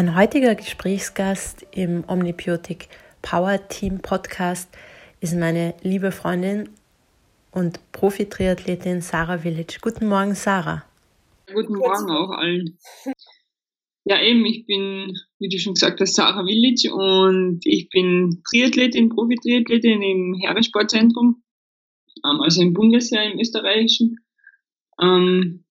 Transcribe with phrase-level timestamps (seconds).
[0.00, 2.88] Mein heutiger Gesprächsgast im Omnibiotic
[3.20, 4.70] Power Team Podcast
[5.20, 6.70] ist meine liebe Freundin
[7.50, 9.76] und Profi-Triathletin Sarah Village.
[9.82, 10.86] Guten Morgen, Sarah.
[11.52, 12.78] Guten Morgen auch allen.
[14.04, 19.10] Ja, eben, ich bin, wie du schon gesagt hast, Sarah Village und ich bin Triathletin,
[19.10, 21.42] Profi-Triathletin im Herrensportzentrum,
[22.24, 24.16] ähm, also im Bundesheer im Österreichischen.
[24.98, 25.66] Ähm,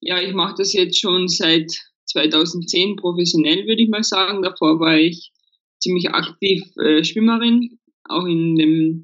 [0.00, 4.42] ja, ich mache das jetzt schon seit 2010 professionell, würde ich mal sagen.
[4.42, 5.32] Davor war ich
[5.78, 9.02] ziemlich aktiv äh, Schwimmerin, auch in dem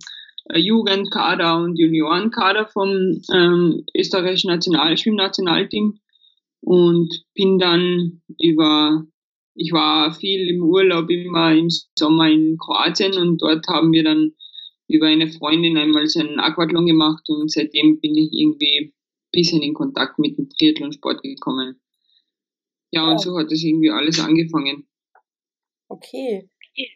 [0.51, 5.98] äh, Jugendkader und Juniorenkader vom ähm, österreichischen National Schwimmnationalteam
[6.61, 9.05] und bin dann über,
[9.55, 14.33] ich war viel im Urlaub immer im Sommer in Kroatien und dort haben wir dann
[14.88, 18.92] über eine Freundin einmal so einen Aquathlon gemacht und seitdem bin ich irgendwie ein
[19.33, 21.81] bisschen in Kontakt mit dem Triathlonsport gekommen.
[22.91, 24.89] Ja, und so hat das irgendwie alles angefangen.
[25.89, 26.48] Okay.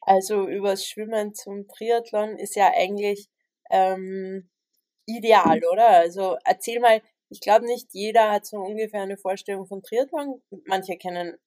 [0.02, 3.28] Also übers Schwimmen zum Triathlon ist ja eigentlich
[3.70, 4.50] ähm,
[5.06, 5.88] ideal, oder?
[5.88, 10.42] Also erzähl mal, ich glaube nicht jeder hat so ungefähr eine Vorstellung von Triathlon.
[10.66, 11.38] Manche kennen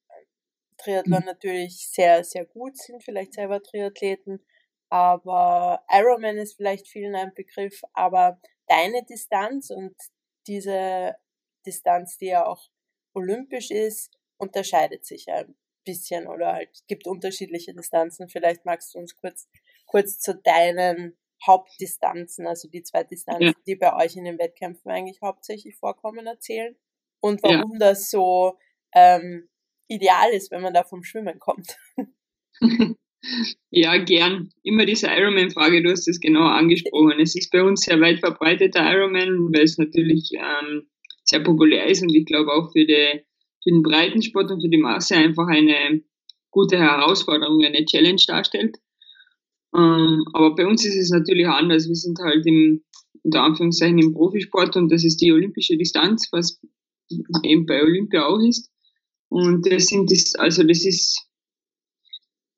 [0.77, 1.25] Triathlon mhm.
[1.25, 4.43] natürlich sehr, sehr gut, sind vielleicht selber Triathleten,
[4.89, 9.95] aber Ironman ist vielleicht vielen ein Begriff, aber deine Distanz und
[10.47, 11.15] diese
[11.65, 12.69] Distanz, die ja auch
[13.13, 14.11] olympisch ist,
[14.43, 15.55] unterscheidet sich ein
[15.85, 18.29] bisschen oder halt gibt unterschiedliche Distanzen.
[18.29, 19.49] Vielleicht magst du uns kurz,
[19.85, 23.53] kurz zu deinen Hauptdistanzen, also die zwei Distanzen, ja.
[23.67, 26.75] die bei euch in den Wettkämpfen eigentlich hauptsächlich vorkommen, erzählen
[27.19, 27.89] und warum ja.
[27.89, 28.57] das so
[28.93, 29.49] ähm,
[29.87, 31.77] ideal ist, wenn man da vom Schwimmen kommt.
[33.69, 34.49] Ja, gern.
[34.63, 37.19] Immer diese Ironman-Frage, du hast es genau angesprochen.
[37.19, 40.89] Es ist bei uns sehr weit verbreiteter Ironman, weil es natürlich ähm,
[41.23, 43.23] sehr populär ist und ich glaube auch für die
[43.63, 46.01] für den Breitensport und für die Masse einfach eine
[46.51, 48.77] gute Herausforderung, eine Challenge darstellt.
[49.75, 51.87] Ähm, aber bei uns ist es natürlich anders.
[51.87, 52.83] Wir sind halt im,
[53.23, 56.59] unter Anführungszeichen im Profisport und das ist die olympische Distanz, was
[57.43, 58.69] eben bei Olympia auch ist.
[59.29, 61.25] Und das sind das, also das ist,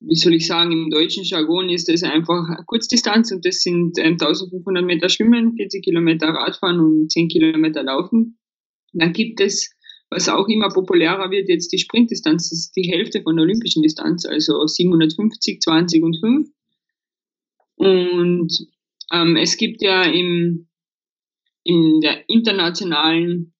[0.01, 4.81] wie soll ich sagen, im deutschen Jargon ist das einfach Kurzdistanz und das sind 1500
[4.81, 8.37] ähm, Meter Schwimmen, 40 Kilometer Radfahren und 10 Kilometer Laufen.
[8.91, 9.74] Dann gibt es
[10.15, 13.83] was auch immer populärer wird, jetzt die Sprintdistanz, das ist die Hälfte von der olympischen
[13.83, 16.49] Distanz, also 750, 20 und 5.
[17.75, 18.67] Und
[19.11, 20.67] ähm, es gibt ja im,
[21.63, 23.53] in der internationalen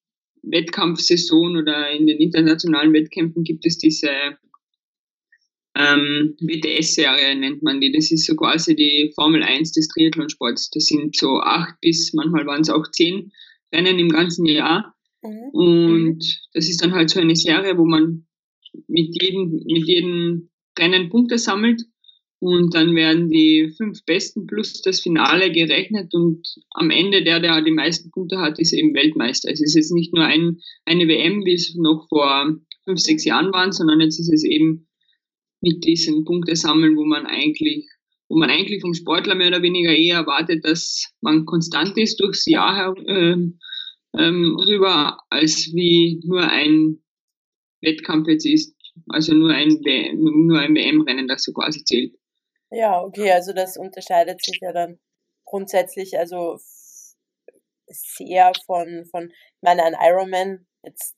[0.44, 4.10] Wettkampfsaison oder in den internationalen Wettkämpfen gibt es diese
[5.76, 7.92] ähm, WTS-Serie, nennt man die.
[7.92, 10.70] Das ist so quasi die Formel 1 des Triathlonsports.
[10.70, 13.34] Das sind so acht bis, manchmal waren es auch zehn
[13.74, 14.95] Rennen im ganzen Jahr.
[15.26, 15.50] Mhm.
[15.54, 18.26] Und das ist dann halt so eine Serie, wo man
[18.88, 21.82] mit jedem, mit jedem Rennen Punkte sammelt
[22.40, 27.62] und dann werden die fünf Besten plus das Finale gerechnet und am Ende der, der
[27.62, 29.50] die meisten Punkte hat, ist eben Weltmeister.
[29.52, 33.52] Es ist jetzt nicht nur ein, eine WM, wie es noch vor fünf, sechs Jahren
[33.54, 34.88] waren, sondern jetzt ist es eben
[35.62, 37.88] mit diesen Punkte sammeln, wo man eigentlich,
[38.28, 42.46] wo man eigentlich vom Sportler mehr oder weniger eher erwartet, dass man konstant ist durchs
[42.46, 43.38] Jahr äh,
[44.18, 47.04] ähm, rüber, als wie nur ein
[47.82, 48.76] Wettkampf jetzt ist.
[49.10, 49.82] Also nur ein,
[50.16, 52.16] nur ein WM-Rennen, das so quasi zählt.
[52.72, 55.00] Ja, okay, also das unterscheidet sich ja dann
[55.46, 56.58] grundsätzlich, also
[57.88, 61.16] sehr von, von, ich meine, ein Ironman, jetzt,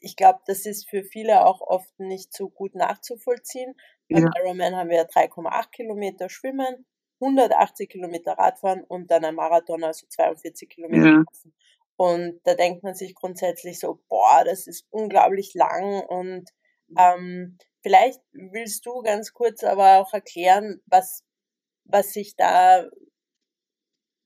[0.00, 3.74] ich glaube, das ist für viele auch oft nicht so gut nachzuvollziehen.
[4.08, 4.30] Beim ja.
[4.40, 6.86] Ironman haben wir 3,8 Kilometer Schwimmen,
[7.20, 11.24] 180 Kilometer Radfahren und dann ein Marathon, also 42 Kilometer ja.
[11.98, 16.48] Und da denkt man sich grundsätzlich so, boah, das ist unglaublich lang und
[16.96, 21.24] ähm, vielleicht willst du ganz kurz aber auch erklären, was,
[21.82, 22.88] was sich da,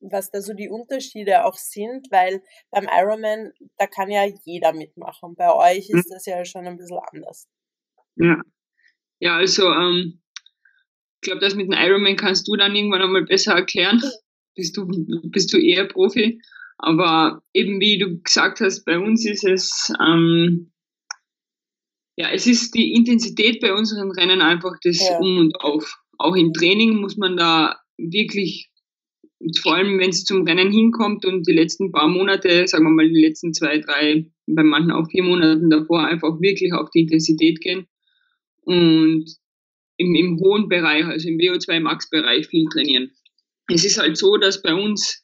[0.00, 5.34] was da so die Unterschiede auch sind, weil beim Ironman, da kann ja jeder mitmachen.
[5.34, 7.48] Bei euch ist das ja schon ein bisschen anders.
[8.16, 8.42] Ja,
[9.18, 10.20] ja also ähm,
[11.22, 14.02] ich glaube, das mit dem Ironman kannst du dann irgendwann einmal besser erklären.
[14.54, 14.86] Bist du,
[15.30, 16.38] bist du eher Profi?
[16.82, 20.72] Aber eben wie du gesagt hast, bei uns ist es, ähm,
[22.16, 25.16] ja, es ist die Intensität bei unseren Rennen einfach das ja.
[25.18, 25.96] Um und Auf.
[26.18, 28.68] Auch im Training muss man da wirklich,
[29.62, 33.08] vor allem wenn es zum Rennen hinkommt und die letzten paar Monate, sagen wir mal
[33.08, 37.60] die letzten zwei, drei, bei manchen auch vier Monaten davor, einfach wirklich auf die Intensität
[37.60, 37.86] gehen
[38.62, 39.24] und
[39.98, 43.12] im, im hohen Bereich, also im VO2 Max-Bereich viel trainieren.
[43.68, 45.21] Es ist halt so, dass bei uns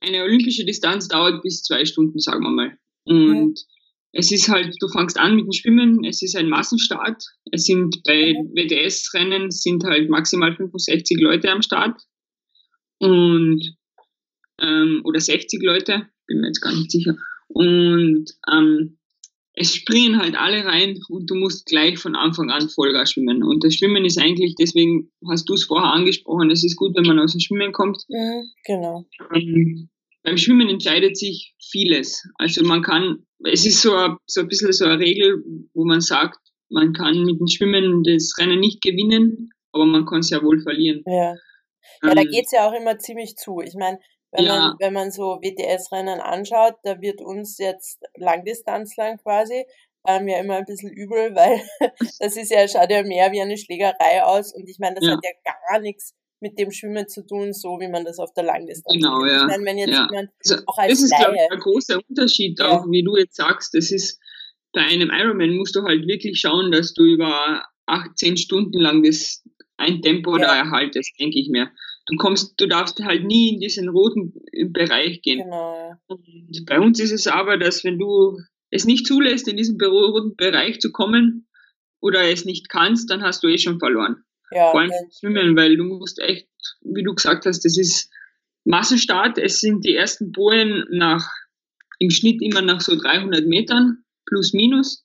[0.00, 2.78] eine olympische Distanz dauert bis zwei Stunden, sagen wir mal.
[3.04, 3.60] Und
[4.12, 7.24] es ist halt, du fängst an mit dem Schwimmen, es ist ein Massenstart.
[7.50, 8.34] Es sind bei.
[8.54, 12.00] WTS-Rennen sind halt maximal 65 Leute am Start.
[12.98, 13.76] Und
[14.60, 17.16] ähm, oder 60 Leute, bin mir jetzt gar nicht sicher.
[17.48, 18.98] Und ähm,
[19.54, 23.42] es springen halt alle rein und du musst gleich von Anfang an Vollgas schwimmen.
[23.42, 27.06] Und das Schwimmen ist eigentlich, deswegen hast du es vorher angesprochen, es ist gut, wenn
[27.06, 28.02] man aus dem Schwimmen kommt.
[28.08, 29.04] Ja, genau.
[29.34, 29.90] Ähm,
[30.22, 32.26] beim Schwimmen entscheidet sich vieles.
[32.38, 35.42] Also man kann, es ist so ein, so ein bisschen so eine Regel,
[35.74, 36.38] wo man sagt,
[36.70, 40.62] man kann mit dem Schwimmen das Rennen nicht gewinnen, aber man kann es ja wohl
[40.62, 41.02] verlieren.
[41.04, 43.60] Ja, ja ähm, da geht's ja auch immer ziemlich zu.
[43.60, 43.98] Ich meine,
[44.32, 44.58] wenn, ja.
[44.58, 49.64] man, wenn man so WTS-Rennen anschaut, da wird uns jetzt Langdistanzlang quasi
[50.06, 51.60] ähm, ja immer ein bisschen übel, weil
[52.18, 55.12] das ist ja, schaut ja mehr wie eine Schlägerei aus und ich meine, das ja.
[55.12, 58.42] hat ja gar nichts mit dem Schwimmen zu tun, so wie man das auf der
[58.42, 59.42] Langdistanz Genau, ja.
[59.42, 60.08] Ich meine, wenn jetzt ja.
[60.10, 62.70] jemand also, auch als Das ist, glaube ich, ein großer Unterschied, ja.
[62.70, 64.18] auch wie du jetzt sagst, das ist,
[64.72, 69.04] bei einem Ironman musst du halt wirklich schauen, dass du über acht, zehn Stunden lang
[69.04, 69.44] das
[69.76, 70.46] ein Tempo ja.
[70.46, 71.70] da erhaltest, denke ich mir
[72.06, 74.34] du kommst, du darfst halt nie in diesen roten
[74.72, 75.44] Bereich gehen.
[75.44, 75.94] Genau.
[76.06, 78.38] Und bei uns ist es aber, dass wenn du
[78.70, 81.46] es nicht zulässt, in diesen roten Bereich zu kommen
[82.00, 84.24] oder es nicht kannst, dann hast du eh schon verloren.
[84.50, 85.10] Ja, Vor allem okay.
[85.18, 86.48] Schwimmen, weil du musst echt,
[86.82, 88.10] wie du gesagt hast, das ist
[88.64, 89.38] Massenstart.
[89.38, 91.28] Es sind die ersten Bojen nach,
[91.98, 95.04] im Schnitt immer nach so 300 Metern, plus minus.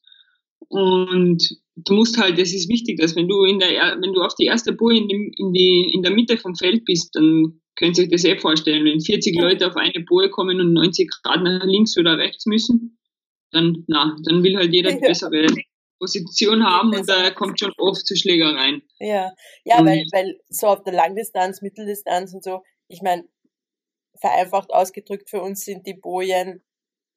[0.69, 1.43] Und
[1.85, 3.69] du musst halt, das ist wichtig, dass wenn du in der,
[4.01, 6.85] wenn du auf die erste Boje in, die, in, die, in der Mitte vom Feld
[6.85, 8.85] bist, dann könnt ihr euch das eh vorstellen.
[8.85, 12.97] Wenn 40 Leute auf eine Boje kommen und 90 Grad nach links oder rechts müssen,
[13.51, 15.45] dann, na, dann will halt jeder die bessere
[15.99, 18.81] Position haben und da kommt schon oft zu Schlägereien.
[18.99, 19.31] Ja,
[19.63, 23.23] ja, weil, weil so auf der Langdistanz, Mitteldistanz und so, ich meine,
[24.19, 26.63] vereinfacht ausgedrückt für uns sind die Bojen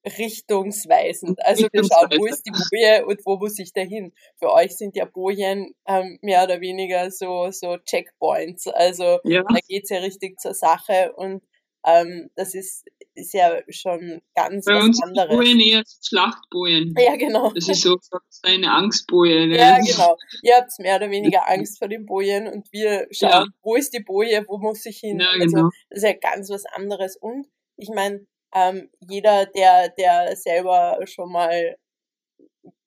[0.05, 1.44] richtungsweisend.
[1.44, 4.12] Also wir schauen, wo ist die Boje und wo muss ich dahin.
[4.38, 8.67] Für euch sind ja Bojen ähm, mehr oder weniger so, so Checkpoints.
[8.69, 9.43] Also ja.
[9.43, 11.43] da geht's ja richtig zur Sache und
[11.87, 15.35] ähm, das ist, ist ja schon ganz Bei was uns anderes.
[15.35, 16.94] Bojen eher Schlachtbojen.
[16.99, 17.50] Ja, genau.
[17.53, 17.99] Das ist so
[18.43, 19.46] eine Angstboje.
[19.46, 19.58] Ne?
[19.58, 20.17] Ja, genau.
[20.43, 23.46] Ihr habt mehr oder weniger Angst vor den Bojen und wir schauen, ja.
[23.62, 25.20] wo ist die Boje, wo muss ich hin.
[25.20, 25.58] Ja, also genau.
[25.64, 27.17] Also, das ist ja ganz was anderes.
[27.17, 27.46] Und
[27.76, 31.76] ich meine, ähm, jeder, der, der selber schon mal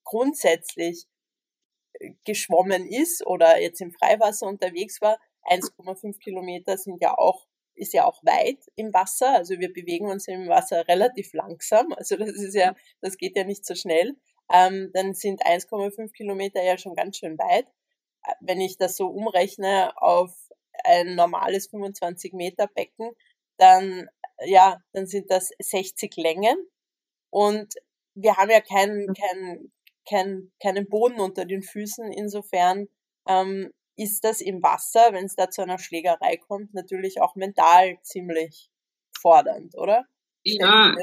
[0.04, 1.06] grundsätzlich
[2.25, 5.19] geschwommen ist oder jetzt im Freiwasser unterwegs war,
[5.50, 7.45] 1,5 Kilometer sind ja auch,
[7.75, 9.36] ist ja auch weit im Wasser.
[9.36, 11.94] Also wir bewegen uns im Wasser relativ langsam.
[11.94, 14.16] Also das ist ja, das geht ja nicht so schnell.
[14.51, 17.68] Ähm, dann sind 1,5 Kilometer ja schon ganz schön weit.
[18.39, 20.31] Wenn ich das so umrechne auf
[20.86, 23.12] ein normales 25 Meter Becken,
[23.57, 24.09] dann
[24.45, 26.57] ja, dann sind das 60 Längen
[27.30, 27.74] und
[28.15, 29.13] wir haben ja keinen, mhm.
[29.13, 29.71] keinen,
[30.07, 32.12] keinen, keinen Boden unter den Füßen.
[32.12, 32.88] Insofern
[33.27, 37.97] ähm, ist das im Wasser, wenn es da zu einer Schlägerei kommt, natürlich auch mental
[38.03, 38.69] ziemlich
[39.19, 40.06] fordernd, oder?
[40.44, 40.95] Ja.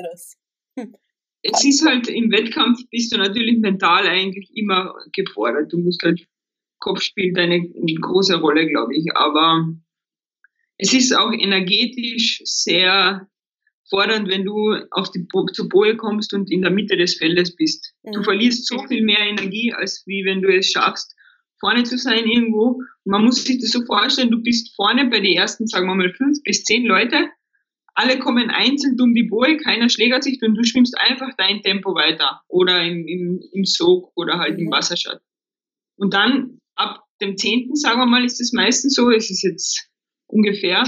[0.78, 0.94] Hm.
[1.42, 5.72] Es ist halt im Wettkampf bist du natürlich mental eigentlich immer gefordert.
[5.72, 6.28] Du musst halt
[6.80, 7.66] Kopf spielt eine
[8.00, 9.06] große Rolle, glaube ich.
[9.14, 9.66] Aber
[10.82, 13.28] es ist auch energetisch sehr
[13.90, 17.92] fordernd, wenn du auf die zur Boje kommst und in der Mitte des Feldes bist.
[18.02, 18.12] Mhm.
[18.12, 21.14] Du verlierst so viel mehr Energie, als wie wenn du es schaffst,
[21.58, 22.80] vorne zu sein irgendwo.
[23.04, 26.14] man muss sich das so vorstellen, du bist vorne bei den ersten, sagen wir mal,
[26.14, 27.28] fünf bis zehn Leute.
[27.94, 31.94] Alle kommen einzeln um die Boje, keiner schlägert sich und du schwimmst einfach dein Tempo
[31.94, 32.40] weiter.
[32.48, 34.66] Oder im, im, im Sog oder halt mhm.
[34.66, 35.20] im Wasserschatz.
[35.96, 39.89] Und dann ab dem zehnten, sagen wir mal, ist es meistens so, es ist jetzt
[40.30, 40.84] ungefähr,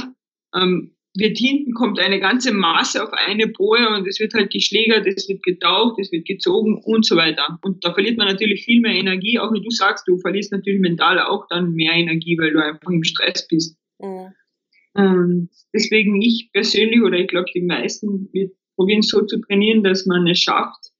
[0.54, 5.06] ähm, wird hinten kommt eine ganze Masse auf eine Boje und es wird halt geschlägert,
[5.06, 7.58] es wird getaucht, es wird gezogen und so weiter.
[7.62, 10.80] Und da verliert man natürlich viel mehr Energie, auch wie du sagst, du verlierst natürlich
[10.80, 13.76] mental auch dann mehr Energie, weil du einfach im Stress bist.
[14.00, 14.32] Mhm.
[14.94, 20.06] Und deswegen ich persönlich oder ich glaube die meisten, wir probieren so zu trainieren, dass
[20.06, 20.92] man es schafft,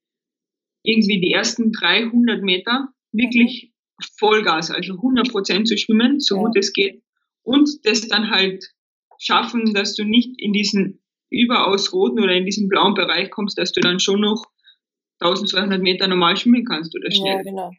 [0.82, 3.72] irgendwie die ersten 300 Meter wirklich
[4.18, 6.42] Vollgas, also 100 Prozent zu schwimmen, so ja.
[6.42, 7.02] gut es geht
[7.42, 8.64] und das dann halt
[9.18, 13.72] schaffen, dass du nicht in diesen überaus roten oder in diesen blauen Bereich kommst, dass
[13.72, 14.44] du dann schon noch
[15.20, 17.37] 1200 Meter normal schwimmen kannst oder schnell.
[17.37, 17.70] Ja, genau.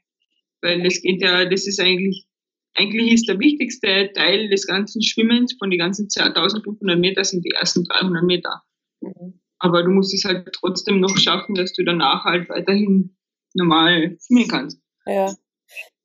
[0.61, 2.25] Weil das geht ja, das ist eigentlich,
[2.73, 7.51] eigentlich ist der wichtigste Teil des ganzen Schwimmens von den ganzen 1500 Meter sind die
[7.51, 8.63] ersten 300 Meter.
[9.01, 9.39] Mhm.
[9.59, 13.15] Aber du musst es halt trotzdem noch schaffen, dass du danach halt weiterhin
[13.53, 14.81] normal schwimmen kannst.
[15.05, 15.33] Ja.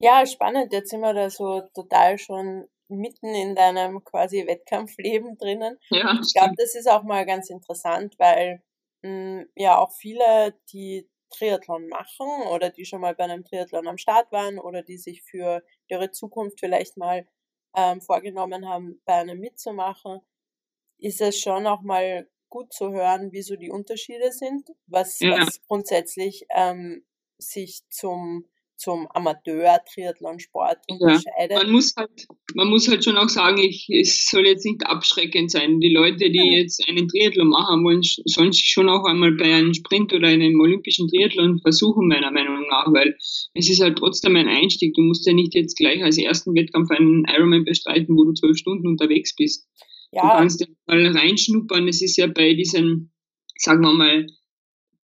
[0.00, 0.72] Ja, spannend.
[0.72, 5.78] Jetzt sind wir da so total schon mitten in deinem quasi Wettkampfleben drinnen.
[5.90, 8.62] Ja, ich glaube, das ist auch mal ganz interessant, weil
[9.02, 13.86] mh, hm, ja auch viele, die Triathlon machen oder die schon mal bei einem Triathlon
[13.86, 17.26] am Start waren oder die sich für ihre Zukunft vielleicht mal
[17.76, 20.20] ähm, vorgenommen haben, bei einem mitzumachen,
[20.98, 25.38] ist es schon auch mal gut zu hören, wie so die Unterschiede sind, was, ja.
[25.38, 27.04] was grundsätzlich ähm,
[27.36, 28.48] sich zum
[28.78, 31.50] zum Amateur-Triathlonsport unterscheidet.
[31.50, 34.86] Ja, man muss halt, man muss halt schon auch sagen, ich, es soll jetzt nicht
[34.86, 35.80] abschreckend sein.
[35.80, 39.74] Die Leute, die jetzt einen Triathlon machen wollen, sollen sich schon auch einmal bei einem
[39.74, 43.16] Sprint oder einem olympischen Triathlon versuchen, meiner Meinung nach, weil
[43.54, 44.94] es ist halt trotzdem ein Einstieg.
[44.94, 48.56] Du musst ja nicht jetzt gleich als ersten Wettkampf einen Ironman bestreiten, wo du zwölf
[48.56, 49.66] Stunden unterwegs bist.
[50.12, 50.22] Ja.
[50.22, 51.88] Du kannst ja mal reinschnuppern.
[51.88, 53.12] Es ist ja bei diesen,
[53.56, 54.26] sagen wir mal,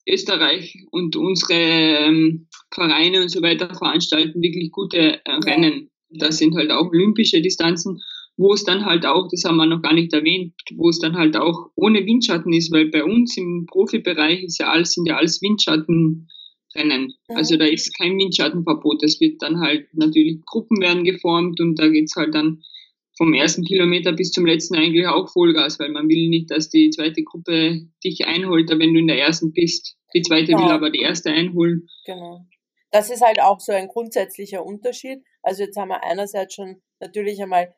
[0.08, 5.90] Österreich und unsere ähm, Vereine und so weiter veranstalten wirklich gute äh, Rennen.
[6.10, 8.00] Das sind halt auch olympische Distanzen,
[8.36, 11.16] wo es dann halt auch, das haben wir noch gar nicht erwähnt, wo es dann
[11.16, 15.16] halt auch ohne Windschatten ist, weil bei uns im Profibereich ist ja alles, sind ja
[15.16, 17.14] alles Windschattenrennen.
[17.28, 19.02] Also da ist kein Windschattenverbot.
[19.02, 22.62] Das wird dann halt natürlich Gruppen werden geformt und da geht's halt dann
[23.20, 26.88] vom ersten Kilometer bis zum letzten eigentlich auch Vollgas, weil man will nicht, dass die
[26.88, 29.98] zweite Gruppe dich einholt, wenn du in der ersten bist.
[30.14, 30.64] Die zweite genau.
[30.64, 31.86] will aber die erste einholen.
[32.06, 32.46] Genau.
[32.90, 35.24] Das ist halt auch so ein grundsätzlicher Unterschied.
[35.42, 37.74] Also jetzt haben wir einerseits schon natürlich einmal,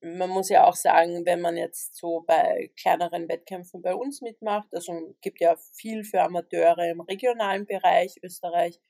[0.00, 4.68] man muss ja auch sagen, wenn man jetzt so bei kleineren Wettkämpfen bei uns mitmacht,
[4.72, 8.80] also gibt ja viel für Amateure im regionalen Bereich Österreich,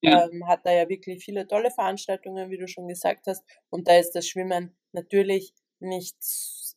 [0.00, 0.26] ja.
[0.26, 3.44] ähm, hat da ja wirklich viele tolle Veranstaltungen, wie du schon gesagt hast.
[3.70, 6.16] Und da ist das Schwimmen natürlich nicht,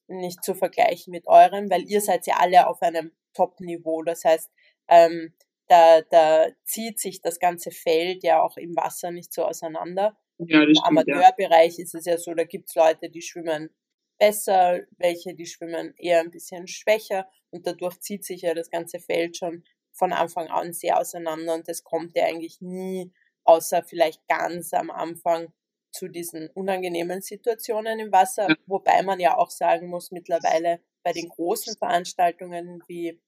[0.07, 4.03] nicht zu vergleichen mit eurem, weil ihr seid ja alle auf einem Top-Niveau.
[4.03, 4.51] Das heißt,
[4.89, 5.33] ähm,
[5.71, 10.17] da, da zieht sich das ganze Feld ja auch im Wasser nicht so auseinander.
[10.37, 11.83] Ja, Im Amateurbereich ja.
[11.83, 13.69] ist es ja so, da gibt's Leute, die schwimmen
[14.19, 18.99] besser, welche, die schwimmen eher ein bisschen schwächer und dadurch zieht sich ja das ganze
[18.99, 19.63] Feld schon
[19.93, 23.13] von Anfang an sehr auseinander und das kommt ja eigentlich nie,
[23.45, 25.53] außer vielleicht ganz am Anfang
[25.91, 28.55] zu diesen unangenehmen Situationen im Wasser, ja.
[28.65, 33.21] wobei man ja auch sagen muss, mittlerweile bei den großen Veranstaltungen wie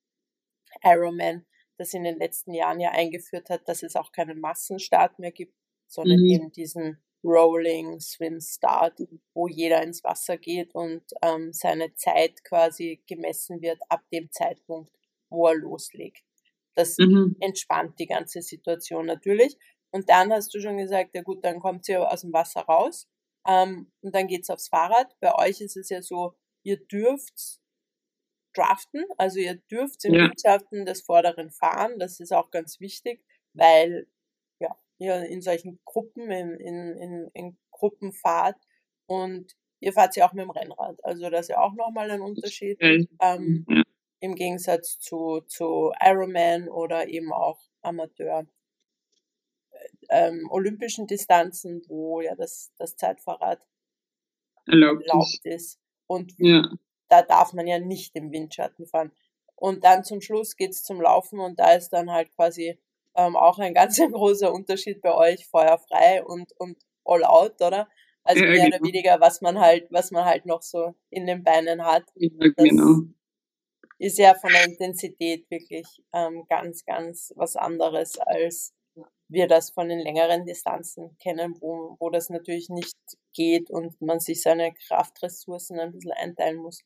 [0.83, 1.45] Ironman,
[1.77, 5.55] das in den letzten Jahren ja eingeführt hat, dass es auch keinen Massenstart mehr gibt,
[5.87, 6.25] sondern mhm.
[6.25, 8.99] eben diesen Rolling Swim Start,
[9.33, 14.91] wo jeder ins Wasser geht und ähm, seine Zeit quasi gemessen wird ab dem Zeitpunkt,
[15.29, 16.23] wo er loslegt.
[16.75, 17.37] Das mhm.
[17.39, 19.57] entspannt die ganze Situation natürlich.
[19.91, 23.07] Und dann hast du schon gesagt, ja gut, dann kommt sie aus dem Wasser raus
[23.47, 25.15] ähm, und dann geht's aufs Fahrrad.
[25.19, 27.61] Bei euch ist es ja so, ihr dürft
[28.53, 30.27] draften, also ihr dürft im ja.
[30.27, 31.99] Mannschaften des Vorderen fahren.
[31.99, 34.07] Das ist auch ganz wichtig, weil
[34.59, 38.57] ja, ihr in solchen Gruppen, in, in, in, in Gruppen fahrt
[39.07, 41.03] und ihr fahrt ja auch mit dem Rennrad.
[41.03, 42.77] Also das ist ja auch nochmal ein Unterschied.
[42.81, 43.83] Ähm, ja.
[44.19, 48.47] Im Gegensatz zu, zu Ironman oder eben auch Amateur
[50.09, 53.59] ähm, olympischen Distanzen, wo ja das, das Zeitfahrrad
[54.65, 55.79] erlaubt, erlaubt ist.
[56.07, 56.69] Und ja.
[57.13, 59.11] Da darf man ja nicht im Windschatten fahren.
[59.55, 62.79] Und dann zum Schluss geht's zum Laufen und da ist dann halt quasi
[63.15, 67.87] ähm, auch ein ganz großer Unterschied bei euch, feuerfrei und, und all out, oder?
[68.23, 68.77] Also ja, mehr genau.
[68.77, 72.05] oder weniger, was man halt, was man halt noch so in den Beinen hat.
[72.15, 73.01] Ja, genau.
[73.99, 78.73] Ist ja von der Intensität wirklich ähm, ganz, ganz was anderes als
[79.33, 82.95] wir das von den längeren Distanzen kennen, wo, wo das natürlich nicht
[83.33, 86.83] geht und man sich seine Kraftressourcen ein bisschen einteilen muss.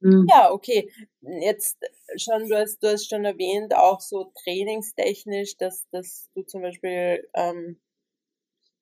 [0.00, 0.26] Mhm.
[0.30, 0.90] Ja, okay.
[1.20, 1.76] Jetzt
[2.16, 7.28] schon, du hast, du hast schon erwähnt, auch so trainingstechnisch, dass, dass du zum Beispiel
[7.34, 7.80] ähm,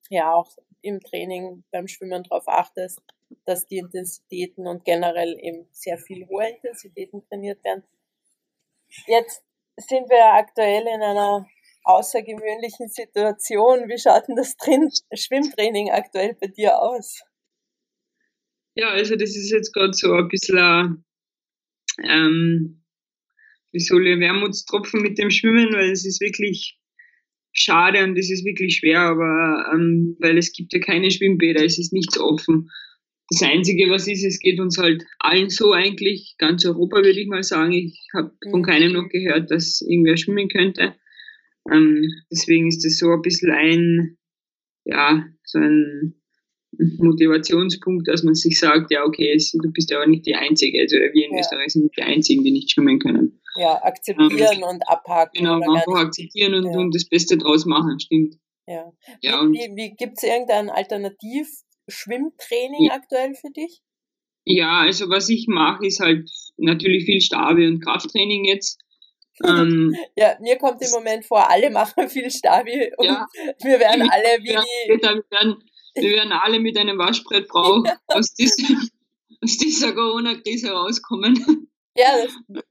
[0.09, 3.01] ja auch im Training beim Schwimmen darauf achtest,
[3.45, 7.83] dass die Intensitäten und generell eben sehr viel hohe Intensitäten trainiert werden.
[9.07, 9.43] Jetzt
[9.75, 11.47] sind wir aktuell in einer
[11.87, 13.89] außergewöhnlichen Situation.
[13.89, 17.21] Wie schaut denn das Drin Schwimmtraining aktuell bei dir aus?
[18.75, 21.03] Ja, also das ist jetzt gerade so ein bisschen
[22.03, 22.83] ähm,
[23.71, 26.77] wie soll ich, Wermutstropfen mit dem Schwimmen, weil es ist wirklich
[27.53, 31.79] schade und es ist wirklich schwer, aber ähm, weil es gibt ja keine Schwimmbäder, es
[31.79, 32.69] ist nichts offen.
[33.29, 37.27] Das Einzige, was ist, es geht uns halt allen so eigentlich, ganz Europa würde ich
[37.27, 37.73] mal sagen.
[37.73, 38.65] Ich habe von mhm.
[38.65, 40.95] keinem noch gehört, dass irgendwer schwimmen könnte.
[41.71, 44.17] Ähm, deswegen ist das so ein bisschen ein,
[44.85, 46.15] ja, so ein
[46.99, 50.79] Motivationspunkt, dass man sich sagt, ja, okay, es, du bist ja auch nicht die Einzige.
[50.81, 51.39] Also wir in ja.
[51.39, 53.41] Österreich sind nicht die Einzigen, die nicht schwimmen können.
[53.55, 55.31] Ja, akzeptieren ähm, und abhaken.
[55.33, 56.77] Genau, einfach akzeptieren und, ja.
[56.77, 58.37] und das Beste draus machen, stimmt.
[58.67, 58.93] Ja.
[59.21, 62.93] ja wie, wie, wie gibt es irgendein Alternativ-Schwimmtraining ja.
[62.93, 63.81] aktuell für dich?
[64.45, 68.79] Ja, also was ich mache, ist halt natürlich viel Stabe und Krafttraining jetzt.
[69.43, 73.25] Ähm, ja, mir kommt im Moment vor, alle machen viel Stabi und ja,
[73.61, 74.89] wir werden alle wie die...
[74.89, 75.63] Wir werden,
[75.95, 78.73] wir werden alle mit einem Waschbrettfrau aus, dieser,
[79.41, 81.69] aus dieser Corona-Krise rauskommen.
[81.95, 82.63] Ja, das,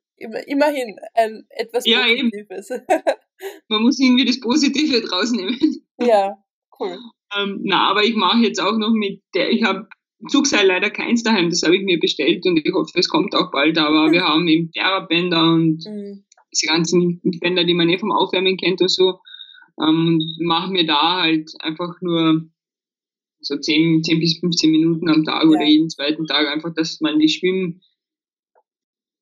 [0.46, 2.70] immerhin ein, etwas ja, Positives.
[2.70, 2.84] Eben.
[3.68, 5.58] Man muss irgendwie das Positive draus nehmen.
[6.00, 6.36] Ja,
[6.80, 6.96] cool.
[7.36, 9.88] Ähm, na, aber ich mache jetzt auch noch mit der, ich habe
[10.28, 13.50] Zugseil leider keins daheim, das habe ich mir bestellt und ich hoffe, es kommt auch
[13.50, 16.24] bald, aber wir haben eben Terra-Bänder und mhm.
[16.56, 19.18] Diese ganzen Bänder, die man eh vom Aufwärmen kennt und so,
[19.80, 22.48] ähm, machen wir da halt einfach nur
[23.40, 25.48] so 10, 10 bis 15 Minuten am Tag ja.
[25.48, 27.80] oder jeden zweiten Tag, einfach, dass man die Schwimm,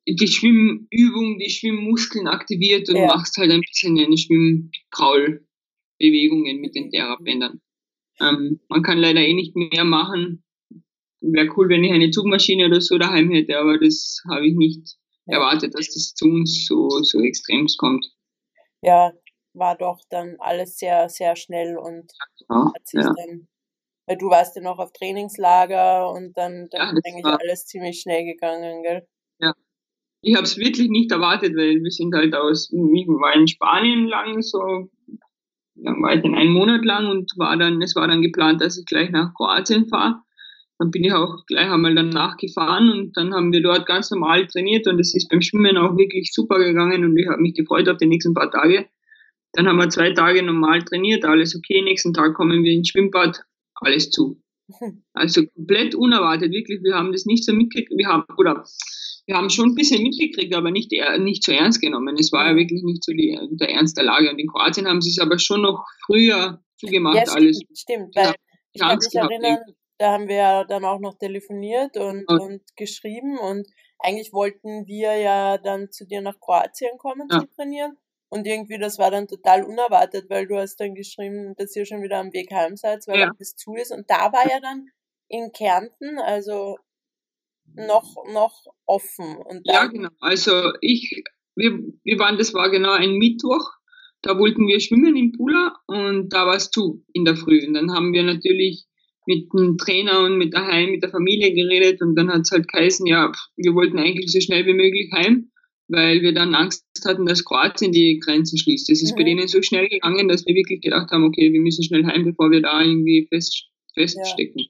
[0.07, 3.07] die Schwimmübung, die Schwimmmuskeln aktiviert und ja.
[3.07, 7.61] machst halt ein bisschen eine Schwimmkraulbewegungen mit den Therabändern.
[8.21, 10.45] Ähm, man kann leider eh nicht mehr machen.
[11.21, 14.97] Wäre cool, wenn ich eine Zugmaschine oder so daheim hätte, aber das habe ich nicht.
[15.27, 18.07] Erwartet, dass das zu uns so, so extrem kommt.
[18.83, 19.13] Ja,
[19.55, 22.13] war doch dann alles sehr, sehr schnell und
[22.49, 23.13] ja, hat sich ja.
[23.15, 23.49] dann,
[24.07, 28.25] weil du warst ja noch auf Trainingslager und dann, dann ja, eigentlich alles ziemlich schnell
[28.25, 29.07] gegangen, gell?
[29.39, 29.55] Ja.
[30.23, 34.07] Ich habe es wirklich nicht erwartet, weil wir sind halt aus, ich war in Spanien
[34.07, 34.91] lang so
[35.77, 38.79] lang war ich dann einen Monat lang und war dann, es war dann geplant, dass
[38.79, 40.21] ich gleich nach Kroatien fahre.
[40.79, 44.47] Dann bin ich auch gleich einmal danach gefahren und dann haben wir dort ganz normal
[44.47, 47.89] trainiert und es ist beim Schwimmen auch wirklich super gegangen und ich habe mich gefreut
[47.89, 48.87] auf die nächsten paar Tage.
[49.53, 51.81] Dann haben wir zwei Tage normal trainiert, alles okay.
[51.83, 53.45] Nächsten Tag kommen wir ins Schwimmbad,
[53.77, 54.41] alles zu.
[55.13, 56.83] Also komplett unerwartet, wirklich.
[56.83, 57.93] Wir haben das nicht so mitgekriegt.
[57.97, 58.65] Wir haben, oder
[59.27, 62.17] wir haben schon ein bisschen mitgekriegt, aber nicht, nicht so ernst genommen.
[62.19, 64.31] Es war ja wirklich nicht so die, der Ernst der Lage.
[64.31, 67.61] Und in Kroatien haben sie es aber schon noch früher zugemacht, ja, stimmt, alles.
[67.75, 68.35] Stimmt, weil
[68.73, 69.59] ich kann mich erinnern,
[69.99, 72.37] da haben wir ja dann auch noch telefoniert und, ja.
[72.37, 73.67] und geschrieben und
[73.99, 77.41] eigentlich wollten wir ja dann zu dir nach Kroatien kommen ja.
[77.41, 77.97] zu trainieren.
[78.29, 82.03] Und irgendwie, das war dann total unerwartet, weil du hast dann geschrieben, dass ihr schon
[82.03, 83.31] wieder am Weg heim seid, weil ja.
[83.31, 83.93] alles zu ist.
[83.93, 84.89] Und da war ja dann
[85.29, 86.77] in Kärnten, also
[87.75, 89.37] noch, noch offen.
[89.37, 90.09] Und ja, genau.
[90.21, 91.23] Also ich,
[91.55, 93.71] wir, wir waren, das war genau ein Mittwoch.
[94.23, 97.65] Da wollten wir schwimmen in Pula und da war es zu in der Früh.
[97.67, 98.87] Und dann haben wir natürlich
[99.27, 102.69] mit dem Trainer und mit daheim, mit der Familie geredet und dann hat es halt
[102.69, 105.51] geheißen, ja, wir wollten eigentlich so schnell wie möglich heim,
[105.89, 108.89] weil wir dann Angst hatten, dass Kroatien die Grenzen schließt.
[108.91, 109.17] Das ist mhm.
[109.17, 112.25] bei denen so schnell gegangen, dass wir wirklich gedacht haben, okay, wir müssen schnell heim,
[112.25, 114.67] bevor wir da irgendwie fest, feststecken.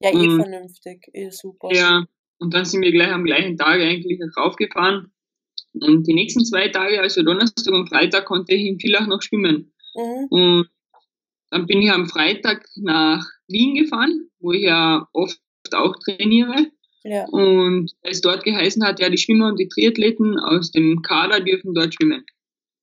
[0.00, 1.68] Ja, ja eh und, vernünftig, eh super.
[1.72, 2.06] Ja,
[2.38, 5.12] und dann sind wir gleich am gleichen Tag eigentlich raufgefahren.
[5.74, 9.72] Und die nächsten zwei Tage, also Donnerstag und Freitag, konnte ich in Villach noch schwimmen.
[9.94, 10.26] Mhm.
[10.28, 10.68] Und
[11.52, 15.38] dann bin ich am Freitag nach Wien gefahren, wo ich ja oft
[15.72, 16.68] auch trainiere.
[17.04, 17.26] Ja.
[17.26, 21.74] Und es dort geheißen hat, ja, die Schwimmer und die Triathleten aus dem Kader dürfen
[21.74, 22.24] dort schwimmen.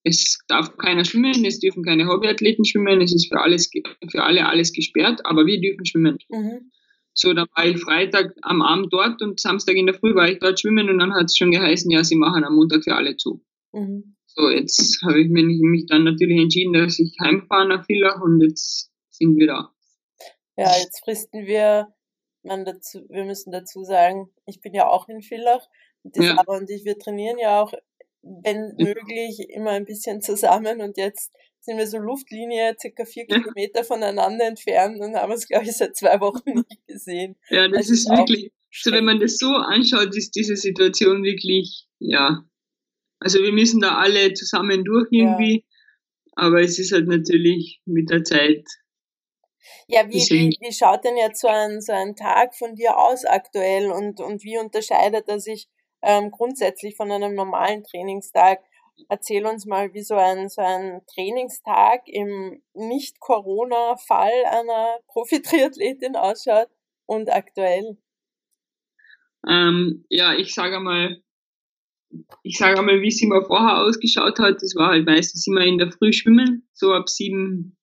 [0.04, 3.72] Es darf keiner schwimmen, es dürfen keine Hobbyathleten schwimmen, es ist für, alles,
[4.08, 6.20] für alle alles gesperrt, aber wir dürfen schwimmen.
[6.30, 6.72] Mhm.
[7.14, 10.38] So, dann war ich Freitag am Abend dort und Samstag in der Früh war ich
[10.40, 13.18] dort schwimmen und dann hat es schon geheißen, ja, sie machen am Montag für alle
[13.18, 13.44] zu.
[13.74, 14.16] Mhm.
[14.36, 18.92] So, jetzt habe ich mich dann natürlich entschieden, dass ich heimfahre nach Villach und jetzt
[19.10, 19.74] sind wir da.
[20.56, 21.88] Ja, jetzt fristen wir,
[22.44, 25.68] man dazu, wir müssen dazu sagen, ich bin ja auch in Villach.
[26.04, 26.38] Das ja.
[26.38, 27.74] aber und ich, wir trainieren ja auch,
[28.22, 33.84] wenn möglich, immer ein bisschen zusammen und jetzt sind wir so Luftlinie circa vier Kilometer
[33.84, 37.36] voneinander entfernt und haben uns, glaube ich, seit zwei Wochen nicht gesehen.
[37.50, 41.88] Ja, das, das ist wirklich, so wenn man das so anschaut, ist diese Situation wirklich,
[42.00, 42.44] ja,
[43.20, 46.34] also wir müssen da alle zusammen durch irgendwie, ja.
[46.36, 48.66] aber es ist halt natürlich mit der Zeit.
[49.88, 53.26] Ja, wie, wie, wie schaut denn jetzt so ein, so ein Tag von dir aus
[53.26, 55.68] aktuell und, und wie unterscheidet er sich
[56.02, 58.60] ähm, grundsätzlich von einem normalen Trainingstag?
[59.08, 66.70] Erzähl uns mal, wie so ein, so ein Trainingstag im Nicht-Corona-Fall einer Profi-Triathletin ausschaut
[67.06, 67.98] und aktuell.
[69.48, 71.24] Ähm, ja, ich sage einmal,
[72.44, 74.62] ich sage einmal, wie es immer vorher ausgeschaut hat.
[74.62, 77.76] Das war halt meistens immer in der Früh schwimmen, so ab 7,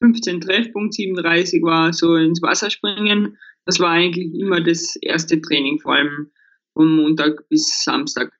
[0.00, 3.38] 15 Treffpunkt, 37 war so ins Wasser springen.
[3.64, 6.30] Das war eigentlich immer das erste Training, vor allem
[6.74, 8.32] von Montag bis Samstag.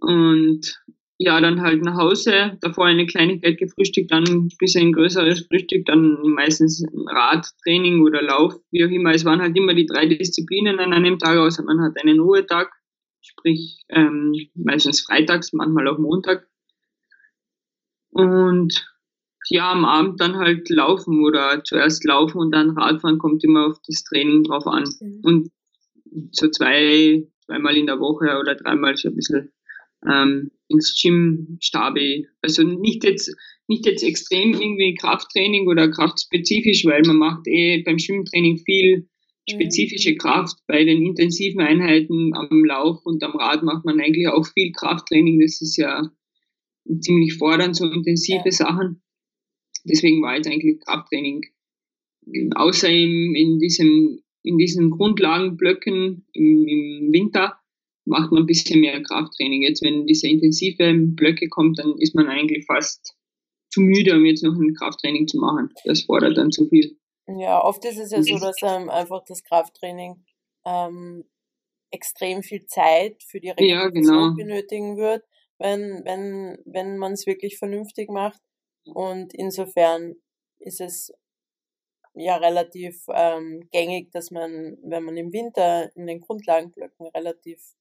[0.00, 0.78] Und
[1.16, 6.16] ja, dann halt nach Hause, davor eine Kleinigkeit gefrühstückt, dann ein bisschen größeres Frühstück, dann
[6.22, 9.12] meistens ein Radtraining oder Lauf, wie auch immer.
[9.12, 12.70] Es waren halt immer die drei Disziplinen an einem Tag, außer man hat einen Ruhetag,
[13.28, 16.46] sprich ähm, meistens freitags, manchmal auch Montag.
[18.10, 18.86] Und
[19.50, 23.78] ja, am Abend dann halt laufen oder zuerst laufen und dann Radfahren kommt immer auf
[23.86, 24.84] das Training drauf an.
[25.00, 25.20] Mhm.
[25.22, 25.50] Und
[26.32, 29.52] so zwei, zweimal in der Woche oder dreimal so ein bisschen
[30.06, 32.24] ähm, ins Gym stabe.
[32.42, 33.34] Also nicht jetzt,
[33.66, 39.08] nicht jetzt extrem irgendwie Krafttraining oder kraftspezifisch, weil man macht eh beim Schwimmtraining viel.
[39.50, 40.58] Spezifische Kraft.
[40.66, 45.40] Bei den intensiven Einheiten am Lauf und am Rad macht man eigentlich auch viel Krafttraining.
[45.40, 46.10] Das ist ja
[47.00, 48.52] ziemlich fordernd, so intensive ja.
[48.52, 49.02] Sachen.
[49.84, 51.42] Deswegen war jetzt eigentlich Krafttraining.
[52.54, 57.58] Außer im, in, diesem, in diesen Grundlagenblöcken im, im Winter
[58.04, 59.62] macht man ein bisschen mehr Krafttraining.
[59.62, 63.14] Jetzt, wenn diese intensive Blöcke kommt, dann ist man eigentlich fast
[63.70, 65.70] zu müde, um jetzt noch ein Krafttraining zu machen.
[65.84, 66.97] Das fordert dann zu viel.
[67.36, 70.24] Ja, oft ist es ja so, dass ähm, einfach das Krafttraining
[70.64, 71.24] ähm,
[71.90, 74.34] extrem viel Zeit für die Regeneration ja, genau.
[74.34, 75.24] benötigen wird,
[75.58, 78.40] wenn, wenn, wenn man es wirklich vernünftig macht.
[78.86, 80.14] Und insofern
[80.58, 81.12] ist es
[82.14, 87.74] ja relativ ähm, gängig, dass man, wenn man im Winter in den Grundlagenblöcken relativ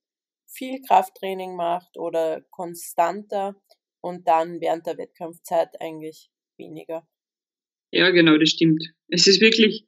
[0.45, 3.55] viel Krafttraining macht oder konstanter
[4.01, 7.07] und dann während der Wettkampfzeit eigentlich weniger.
[7.91, 8.84] Ja, genau, das stimmt.
[9.08, 9.86] Es ist wirklich,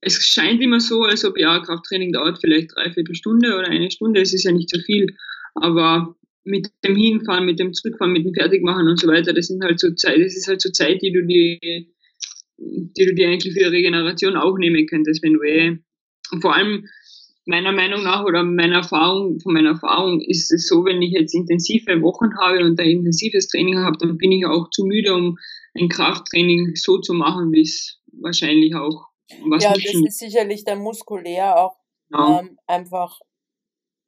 [0.00, 3.90] es scheint immer so, als ob ja, Krafttraining dauert vielleicht drei, vier Stunden oder eine
[3.90, 5.06] Stunde, es ist ja nicht so viel,
[5.54, 9.62] aber mit dem Hinfahren, mit dem Zurückfahren, mit dem Fertigmachen und so weiter, das sind
[9.62, 11.58] halt so Zeit, das ist halt so Zeit, die du dir,
[12.58, 15.78] die du dir eigentlich für Regeneration auch nehmen könntest, wenn du eh,
[16.32, 16.86] und vor allem,
[17.46, 21.34] meiner Meinung nach oder meiner Erfahrung, von meiner Erfahrung ist es so, wenn ich jetzt
[21.34, 25.36] intensive Wochen habe und ein intensives Training habe, dann bin ich auch zu müde, um
[25.74, 29.06] ein Krafttraining so zu machen, wie es wahrscheinlich auch
[29.48, 31.76] was Ja, das ist sicherlich dann muskulär auch
[32.10, 32.40] ja.
[32.40, 33.20] ähm, einfach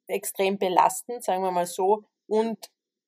[0.07, 2.57] extrem belastend, sagen wir mal so, und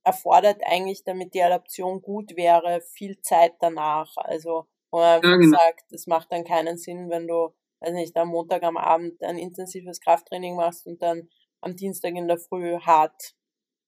[0.03, 4.15] erfordert eigentlich, damit die Adaption gut wäre, viel Zeit danach.
[4.17, 5.57] Also, wo man ja, genau.
[5.57, 7.53] sagt, es macht dann keinen Sinn, wenn du
[7.85, 11.29] weiß nicht, am Montag am Abend ein intensives Krafttraining machst und dann
[11.61, 13.35] am Dienstag in der Früh hart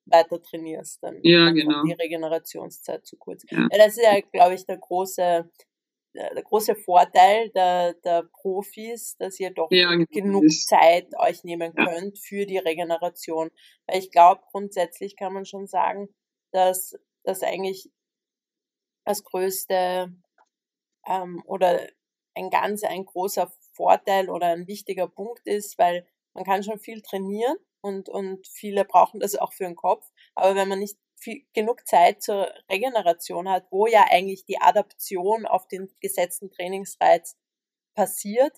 [0.10, 1.84] weiter trainierst, dann ja, genau.
[1.84, 3.44] die Regenerationszeit zu kurz.
[3.50, 3.68] Ja.
[3.72, 5.50] ja das ist ja, glaube ich, der große,
[6.14, 10.06] der große Vorteil der, der Profis, dass ihr doch ja, genau.
[10.10, 13.50] genug Zeit euch nehmen könnt für die Regeneration.
[13.86, 16.10] Weil ich glaube, grundsätzlich kann man schon sagen,
[16.52, 17.90] dass das eigentlich
[19.06, 20.14] das größte
[21.08, 21.88] ähm, oder
[22.36, 27.02] ein ganz ein großer Vorteil oder ein wichtiger Punkt ist, weil man kann schon viel
[27.02, 30.06] trainieren und, und viele brauchen das auch für den Kopf.
[30.36, 35.46] Aber wenn man nicht viel, genug Zeit zur Regeneration hat, wo ja eigentlich die Adaption
[35.46, 37.38] auf den gesetzten Trainingsreiz
[37.96, 38.54] passiert,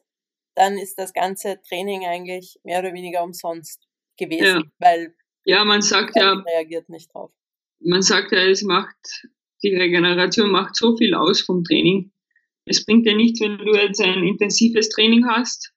[0.56, 4.72] dann ist das ganze Training eigentlich mehr oder weniger umsonst gewesen, ja.
[4.80, 7.32] weil ja, man sagt ja, reagiert nicht drauf.
[7.80, 9.30] Man sagt ja, es macht
[9.64, 12.12] die Regeneration macht so viel aus vom Training,
[12.66, 15.74] es bringt dir nichts, wenn du jetzt ein intensives Training hast,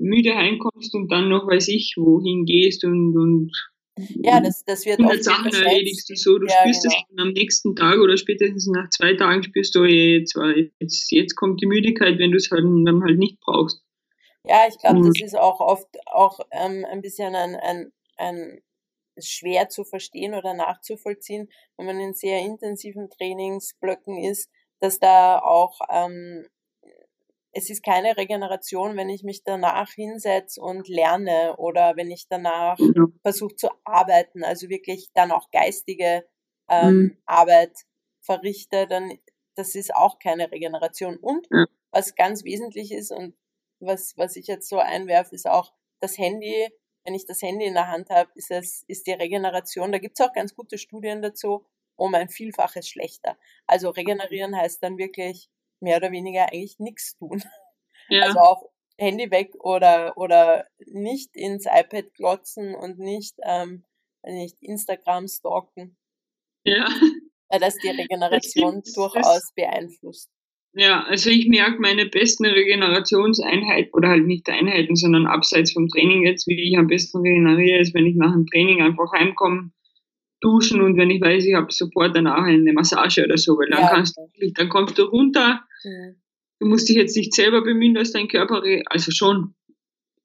[0.00, 3.52] müde heimkommst und dann noch weiß ich, wohin gehst und, und
[4.22, 6.94] ja, das, das wird auch Sachen erledigst du so, du ja, spürst genau.
[6.94, 10.38] es am nächsten Tag oder spätestens nach zwei Tagen spürst du, jetzt,
[10.78, 13.82] jetzt, jetzt kommt die Müdigkeit, wenn du es halt, dann halt nicht brauchst.
[14.44, 18.62] Ja, ich glaube, das ist auch oft auch ähm, ein bisschen ein, ein, ein
[19.18, 25.80] schwer zu verstehen oder nachzuvollziehen, wenn man in sehr intensiven Trainingsblöcken ist, dass da auch
[25.90, 26.46] ähm,
[27.52, 32.78] es ist keine Regeneration, wenn ich mich danach hinsetze und lerne oder wenn ich danach
[32.78, 33.06] ja.
[33.22, 36.24] versuche zu arbeiten, also wirklich dann auch geistige
[36.68, 37.16] ähm, mhm.
[37.26, 37.76] Arbeit
[38.20, 39.18] verrichte, dann
[39.56, 41.16] das ist auch keine Regeneration.
[41.16, 41.66] Und ja.
[41.90, 43.34] was ganz wesentlich ist und
[43.80, 46.68] was, was ich jetzt so einwerfe, ist auch das Handy.
[47.04, 49.90] Wenn ich das Handy in der Hand habe, ist es, ist die Regeneration.
[49.90, 53.36] Da gibt es auch ganz gute Studien dazu, um ein Vielfaches schlechter.
[53.66, 55.50] Also regenerieren heißt dann wirklich
[55.80, 57.42] mehr oder weniger eigentlich nichts tun.
[58.12, 58.24] Ja.
[58.24, 58.64] Also auch
[58.98, 63.84] Handy weg oder, oder nicht ins iPad glotzen und nicht, ähm,
[64.24, 65.96] nicht Instagram stalken.
[66.64, 66.88] Ja.
[67.48, 70.28] Weil das die Regeneration das durchaus beeinflusst.
[70.72, 76.24] Ja, also ich merke meine besten Regenerationseinheiten, oder halt nicht Einheiten, sondern abseits vom Training
[76.24, 79.72] jetzt, wie ich am besten regeneriere, ist, wenn ich nach dem Training einfach heimkomme,
[80.40, 83.80] duschen und wenn ich weiß, ich habe sofort danach eine Massage oder so, weil dann
[83.80, 83.88] ja.
[83.88, 85.62] kannst du, dann kommst du runter.
[85.82, 89.54] Du musst dich jetzt nicht selber bemühen, dass dein Körper, also schon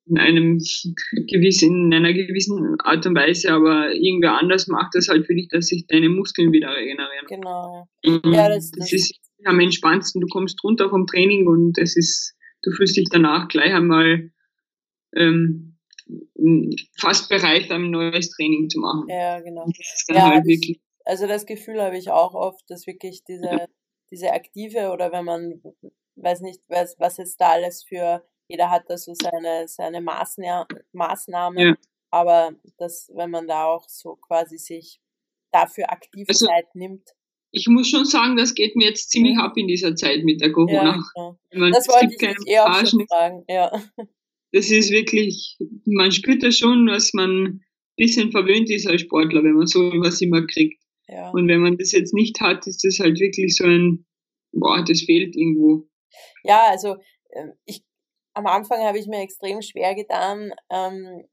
[0.08, 5.26] in einem gewissen, in einer gewissen Art und Weise, aber irgendwer anders macht das halt
[5.26, 7.26] für dich, dass sich deine Muskeln wieder regenerieren.
[7.28, 7.88] Genau.
[8.06, 10.22] Und ja, das, das ist am entspannendsten.
[10.22, 14.32] Du kommst runter vom Training und es ist, du fühlst dich danach gleich einmal
[15.15, 15.78] ähm,
[17.00, 19.06] fast bereit, ein neues Training zu machen.
[19.10, 19.65] Ja, genau.
[19.65, 23.65] Das ja, halt das, also das Gefühl habe ich auch oft, dass wirklich diese, ja.
[24.12, 25.62] Diese aktive oder wenn man,
[26.15, 30.68] weiß nicht, was, was jetzt da alles für, jeder hat da so seine, seine Maßna
[30.94, 31.76] Maßnahmen, ja.
[32.12, 35.00] aber das, wenn man da auch so quasi sich
[35.52, 37.10] dafür aktiv also, Zeit nimmt.
[37.52, 40.52] Ich muss schon sagen, das geht mir jetzt ziemlich ab in dieser Zeit mit der
[40.52, 41.02] Corona.
[41.15, 41.70] Ja, genau.
[41.70, 43.72] das wollte ich dich eh auch schon fragen, ja.
[44.52, 47.65] Das ist wirklich, man spürt das schon, dass man ein
[47.98, 50.82] bisschen verwöhnt ist als Sportler, wenn man so was immer kriegt.
[51.08, 51.30] Ja.
[51.32, 54.06] Und wenn man das jetzt nicht hat, ist das halt wirklich so ein,
[54.52, 55.88] boah, das fehlt irgendwo.
[56.44, 56.96] Ja, also
[57.32, 57.84] ähm, ich,
[58.34, 61.28] am Anfang habe ich mir extrem schwer getan, ähm,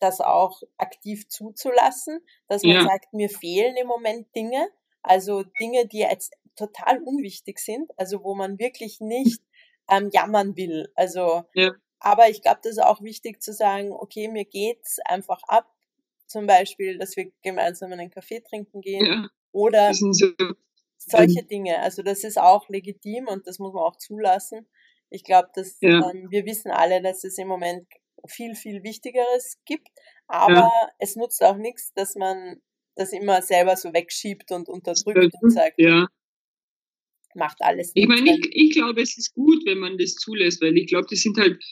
[0.00, 2.82] das auch aktiv zuzulassen, dass man ja.
[2.82, 4.68] sagt, mir fehlen im Moment Dinge,
[5.02, 9.40] also Dinge, die jetzt total unwichtig sind, also wo man wirklich nicht
[9.88, 10.90] ähm, jammern will.
[10.94, 11.72] Also, ja.
[11.98, 15.73] aber ich glaube, das ist auch wichtig zu sagen, okay, mir geht's einfach ab,
[16.26, 19.28] zum Beispiel, dass wir gemeinsam einen Kaffee trinken gehen ja.
[19.52, 20.12] oder so,
[20.98, 21.78] solche ähm, Dinge.
[21.80, 24.66] Also das ist auch legitim und das muss man auch zulassen.
[25.10, 27.86] Ich glaube, dass ähm, wir wissen alle, dass es im Moment
[28.26, 29.88] viel, viel Wichtigeres gibt.
[30.26, 30.88] Aber ja.
[30.98, 32.60] es nutzt auch nichts, dass man
[32.96, 36.06] das immer selber so wegschiebt und unterdrückt und sagt, ja.
[37.34, 37.92] macht alles.
[37.94, 41.06] Ich meine, ich, ich glaube, es ist gut, wenn man das zulässt, weil ich glaube,
[41.10, 41.62] das sind halt,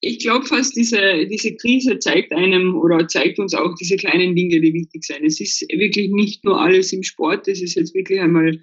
[0.00, 4.60] ich glaube fast, diese, diese Krise zeigt einem oder zeigt uns auch diese kleinen Dinge,
[4.60, 5.24] die wichtig sind.
[5.24, 8.58] Es ist wirklich nicht nur alles im Sport, es ist jetzt wirklich einmal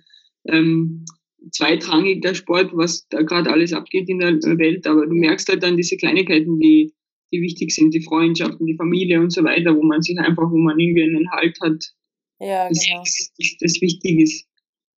[0.48, 1.06] ähm,
[1.52, 5.64] zweitrangig der Sport, was da gerade alles abgeht in der Welt, aber du merkst halt
[5.64, 6.94] dann diese Kleinigkeiten, die
[7.32, 10.58] die wichtig sind, die Freundschaften, die Familie und so weiter, wo man sich einfach, wo
[10.58, 11.94] man irgendwie einen Halt hat.
[12.40, 13.00] Ja, das, genau.
[13.00, 14.48] das, das, das wichtig ist.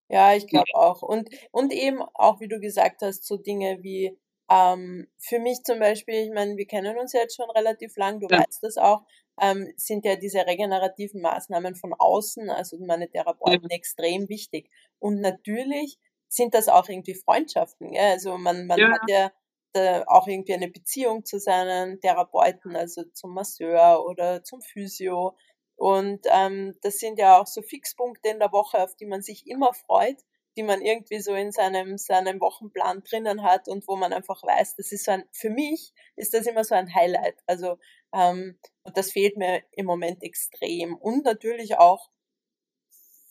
[0.10, 1.02] Ja, ich glaube auch.
[1.02, 4.12] Und, und eben auch, wie du gesagt hast, so Dinge wie,
[4.50, 8.20] ähm, für mich zum Beispiel, ich meine, wir kennen uns ja jetzt schon relativ lang,
[8.20, 8.40] du ja.
[8.40, 9.04] weißt das auch,
[9.42, 13.76] ähm, sind ja diese regenerativen Maßnahmen von außen, also meine Therapeuten, ja.
[13.76, 14.70] extrem wichtig.
[15.00, 17.94] Und natürlich sind das auch irgendwie Freundschaften.
[17.94, 18.12] Ja?
[18.12, 18.92] Also man, man ja.
[18.92, 19.32] hat ja
[19.74, 25.36] äh, auch irgendwie eine Beziehung zu seinen Therapeuten, also zum Masseur oder zum Physio.
[25.76, 29.48] Und ähm, das sind ja auch so Fixpunkte in der Woche, auf die man sich
[29.48, 30.18] immer freut,
[30.60, 34.76] die man irgendwie so in seinem, seinem Wochenplan drinnen hat und wo man einfach weiß,
[34.76, 37.38] das ist so ein, für mich ist das immer so ein Highlight.
[37.48, 37.80] Also,
[38.13, 40.95] ähm, und das fehlt mir im Moment extrem.
[40.98, 42.10] Und natürlich auch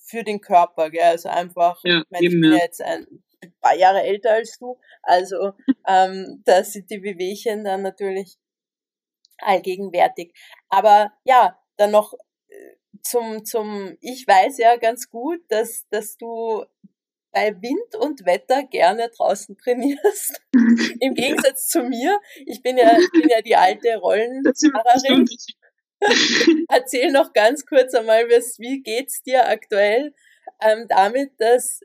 [0.00, 1.02] für den Körper, gell?
[1.02, 4.58] Also einfach, ja, ich, meine, ich bin ja jetzt ein ein paar Jahre älter als
[4.58, 4.78] du.
[5.02, 5.52] Also
[5.86, 8.38] ähm, da sind die Wehwehchen dann natürlich
[9.38, 10.34] allgegenwärtig.
[10.68, 12.14] Aber ja, dann noch
[12.48, 16.64] äh, zum, zum, ich weiß ja ganz gut, dass, dass du
[17.32, 20.40] bei Wind und Wetter gerne draußen trainierst.
[21.00, 22.18] Im Gegensatz zu mir.
[22.46, 25.26] Ich bin ja, ich bin ja die alte Rollenfahrerin.
[26.68, 30.14] Erzähl noch ganz kurz einmal, wie geht's dir aktuell
[30.60, 31.80] ähm, damit, dass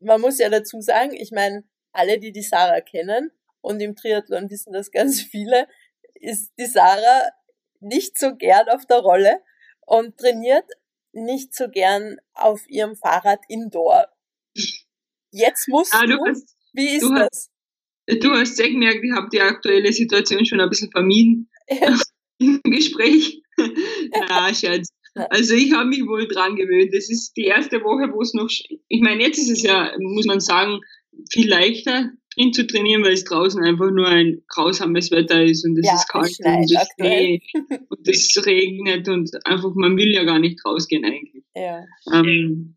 [0.00, 4.50] man muss ja dazu sagen, ich meine, alle, die die Sarah kennen und im Triathlon
[4.50, 5.68] wissen das ganz viele,
[6.14, 7.30] ist die Sarah
[7.80, 9.42] nicht so gern auf der Rolle
[9.80, 10.66] und trainiert
[11.12, 14.08] nicht so gern auf ihrem Fahrrad indoor.
[15.30, 17.50] Jetzt musst ah, du, du hast, wie ist du das?
[18.08, 21.48] Hast, du hast sehr gemerkt, ich habe die aktuelle Situation schon ein bisschen vermieden
[22.38, 23.42] im Gespräch.
[24.28, 24.90] Na, Scherz.
[25.14, 26.94] Also ich habe mich wohl dran gewöhnt.
[26.94, 30.26] Das ist die erste Woche, wo es noch, ich meine, jetzt ist es ja, muss
[30.26, 30.80] man sagen,
[31.30, 35.78] viel leichter drin zu trainieren, weil es draußen einfach nur ein grausames Wetter ist und
[35.78, 40.38] es ja, ist kalt und es und es regnet und einfach, man will ja gar
[40.38, 41.44] nicht rausgehen eigentlich.
[41.54, 41.84] Ja.
[42.12, 42.76] Ähm,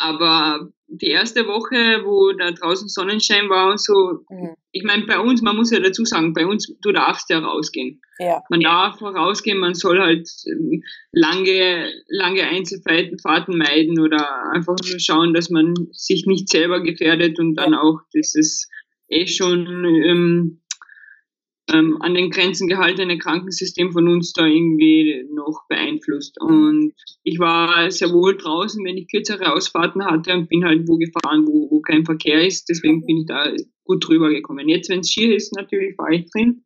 [0.00, 4.54] aber die erste Woche, wo da draußen Sonnenschein war und so, mhm.
[4.72, 8.00] ich meine, bei uns, man muss ja dazu sagen, bei uns, du darfst ja rausgehen.
[8.18, 8.42] Ja.
[8.50, 10.82] Man darf rausgehen, man soll halt ähm,
[11.12, 17.54] lange, lange Einzelfahrten meiden oder einfach nur schauen, dass man sich nicht selber gefährdet und
[17.54, 17.80] dann ja.
[17.80, 18.68] auch dieses
[19.08, 20.59] eh schon ähm,
[21.72, 26.40] ähm, an den Grenzen gehaltene Krankensystem von uns da irgendwie noch beeinflusst.
[26.40, 30.96] Und ich war sehr wohl draußen, wenn ich kürzere Ausfahrten hatte und bin halt wo
[30.96, 32.68] gefahren, wo, wo kein Verkehr ist.
[32.68, 33.52] Deswegen bin ich da
[33.84, 34.68] gut drüber gekommen.
[34.68, 36.64] Jetzt, wenn es schier ist, natürlich war ich drin.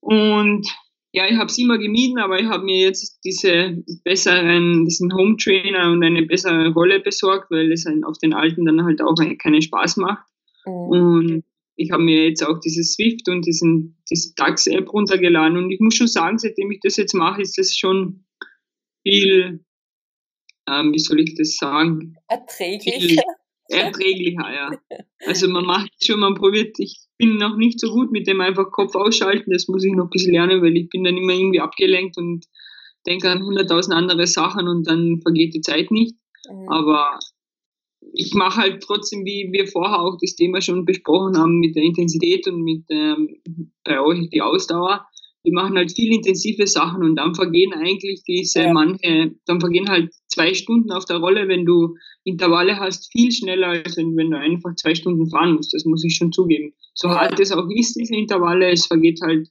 [0.00, 0.66] Und
[1.12, 5.36] ja, ich habe es immer gemieden, aber ich habe mir jetzt diese besseren, diesen Home
[5.36, 9.60] Trainer und eine bessere Rolle besorgt, weil es auf den alten dann halt auch keinen
[9.60, 10.24] Spaß macht.
[10.64, 10.72] Mhm.
[10.72, 11.44] Und
[11.76, 15.94] ich habe mir jetzt auch dieses Swift und diesen, diese DAX-App runtergeladen und ich muss
[15.94, 18.24] schon sagen, seitdem ich das jetzt mache, ist das schon
[19.02, 19.64] viel,
[20.68, 22.14] ähm, wie soll ich das sagen?
[22.28, 23.22] Erträglicher.
[23.68, 24.70] erträglicher, ja.
[25.26, 28.70] Also man macht schon, man probiert, ich bin noch nicht so gut mit dem einfach
[28.70, 31.60] Kopf ausschalten, das muss ich noch ein bisschen lernen, weil ich bin dann immer irgendwie
[31.60, 32.46] abgelenkt und
[33.06, 36.16] denke an hunderttausend andere Sachen und dann vergeht die Zeit nicht.
[36.50, 36.68] Mhm.
[36.68, 37.18] Aber
[38.14, 41.82] ich mache halt trotzdem, wie wir vorher auch das Thema schon besprochen haben, mit der
[41.82, 43.40] Intensität und mit ähm,
[43.84, 45.06] bei euch die Ausdauer.
[45.44, 48.72] die machen halt viel intensive Sachen und dann vergehen eigentlich diese ja.
[48.72, 53.68] manche, dann vergehen halt zwei Stunden auf der Rolle, wenn du Intervalle hast, viel schneller,
[53.68, 55.74] als wenn, wenn du einfach zwei Stunden fahren musst.
[55.74, 56.74] Das muss ich schon zugeben.
[56.94, 57.20] So ja.
[57.20, 59.48] hart es auch ist, diese Intervalle, es vergeht halt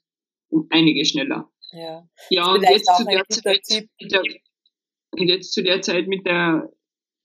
[0.50, 1.50] um einige schneller.
[1.72, 4.22] Ja, ja und jetzt zu der Zeit, der,
[5.12, 6.70] und jetzt zu der Zeit mit der,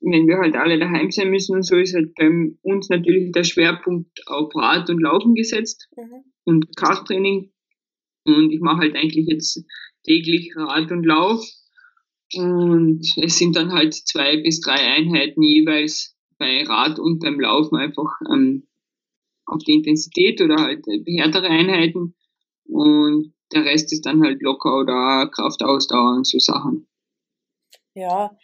[0.00, 2.28] wenn wir halt alle daheim sein müssen und so, ist halt bei
[2.62, 6.24] uns natürlich der Schwerpunkt auf Rad und Laufen gesetzt mhm.
[6.44, 7.52] und Krafttraining
[8.26, 9.64] und ich mache halt eigentlich jetzt
[10.04, 11.46] täglich Rad und Lauf.
[12.35, 17.76] Und es sind dann halt zwei bis drei Einheiten jeweils bei Rad und beim Laufen
[17.76, 18.66] einfach ähm,
[19.46, 22.16] auf die Intensität oder halt härtere Einheiten.
[22.64, 26.88] Und der Rest ist dann halt locker oder Kraftausdauer und so Sachen.
[27.94, 28.37] Ja,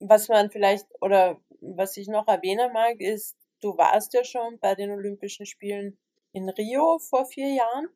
[0.00, 4.74] was man vielleicht oder was ich noch erwähnen mag, ist, du warst ja schon bei
[4.74, 5.98] den Olympischen Spielen
[6.32, 7.88] in Rio vor vier Jahren.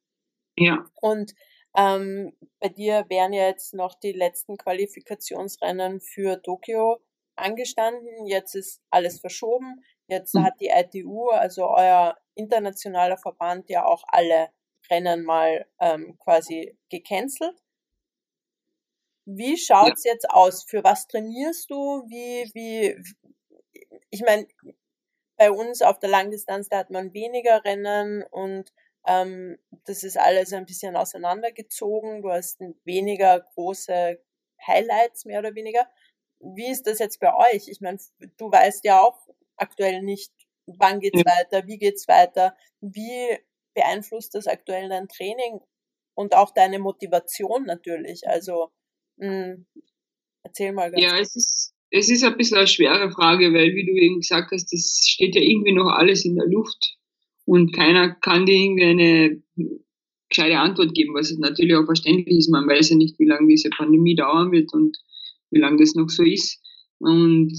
[0.56, 0.84] Ja.
[1.00, 1.34] Und
[1.76, 6.98] ähm, bei dir wären ja jetzt noch die letzten Qualifikationsrennen für Tokio
[7.36, 8.26] angestanden.
[8.26, 9.82] Jetzt ist alles verschoben.
[10.06, 10.44] Jetzt mhm.
[10.44, 14.50] hat die ITU, also euer internationaler Verband, ja auch alle
[14.90, 17.56] Rennen mal ähm, quasi gecancelt.
[19.26, 20.12] Wie schaut's ja.
[20.12, 20.64] jetzt aus?
[20.64, 22.04] Für was trainierst du?
[22.08, 22.96] Wie, wie,
[24.10, 24.46] ich meine,
[25.36, 28.72] bei uns auf der Langdistanz, da hat man weniger Rennen und
[29.06, 32.22] ähm, das ist alles ein bisschen auseinandergezogen.
[32.22, 34.20] Du hast weniger große
[34.66, 35.88] Highlights, mehr oder weniger.
[36.40, 37.68] Wie ist das jetzt bei euch?
[37.68, 37.98] Ich meine,
[38.36, 39.18] du weißt ja auch
[39.56, 40.32] aktuell nicht,
[40.66, 41.38] wann geht's ja.
[41.38, 43.38] weiter, wie geht's weiter, wie
[43.74, 45.60] beeinflusst das aktuell dein Training
[46.14, 48.28] und auch deine Motivation natürlich.
[48.28, 48.70] Also
[49.16, 49.66] mh, hm,
[50.42, 53.86] erzähl mal ganz Ja, es ist, es ist ein bisschen eine schwere Frage, weil wie
[53.86, 56.96] du eben gesagt hast, das steht ja irgendwie noch alles in der Luft
[57.44, 59.42] und keiner kann dir irgendwie eine
[60.28, 62.50] gescheite Antwort geben, was natürlich auch verständlich ist.
[62.50, 64.96] Man weiß ja nicht, wie lange diese Pandemie dauern wird und
[65.50, 66.60] wie lange das noch so ist.
[66.98, 67.52] Und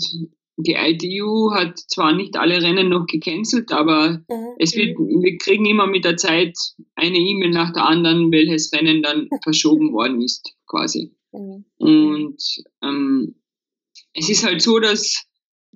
[0.58, 4.56] die ITU hat zwar nicht alle Rennen noch gecancelt, aber mhm.
[4.58, 6.58] es wird, wir kriegen immer mit der Zeit
[6.96, 11.12] eine E-Mail nach der anderen, welches Rennen dann verschoben worden ist, quasi.
[11.38, 11.66] Mhm.
[11.78, 12.44] Und
[12.84, 13.36] ähm,
[14.14, 15.26] es ist halt so, dass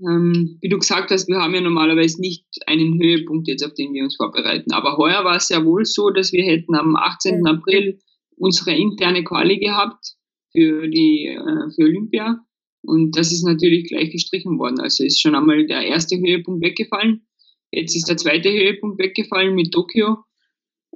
[0.01, 3.93] ähm, wie du gesagt hast, wir haben ja normalerweise nicht einen Höhepunkt jetzt, auf den
[3.93, 4.71] wir uns vorbereiten.
[4.71, 7.45] Aber heuer war es ja wohl so, dass wir hätten am 18.
[7.45, 7.99] April
[8.37, 10.15] unsere interne Quali gehabt
[10.51, 12.45] für die äh, für Olympia.
[12.81, 14.79] Und das ist natürlich gleich gestrichen worden.
[14.79, 17.27] Also ist schon einmal der erste Höhepunkt weggefallen.
[17.71, 20.23] Jetzt ist der zweite Höhepunkt weggefallen mit Tokio.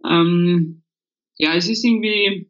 [0.08, 0.84] Ähm,
[1.38, 2.50] ja, es ist irgendwie,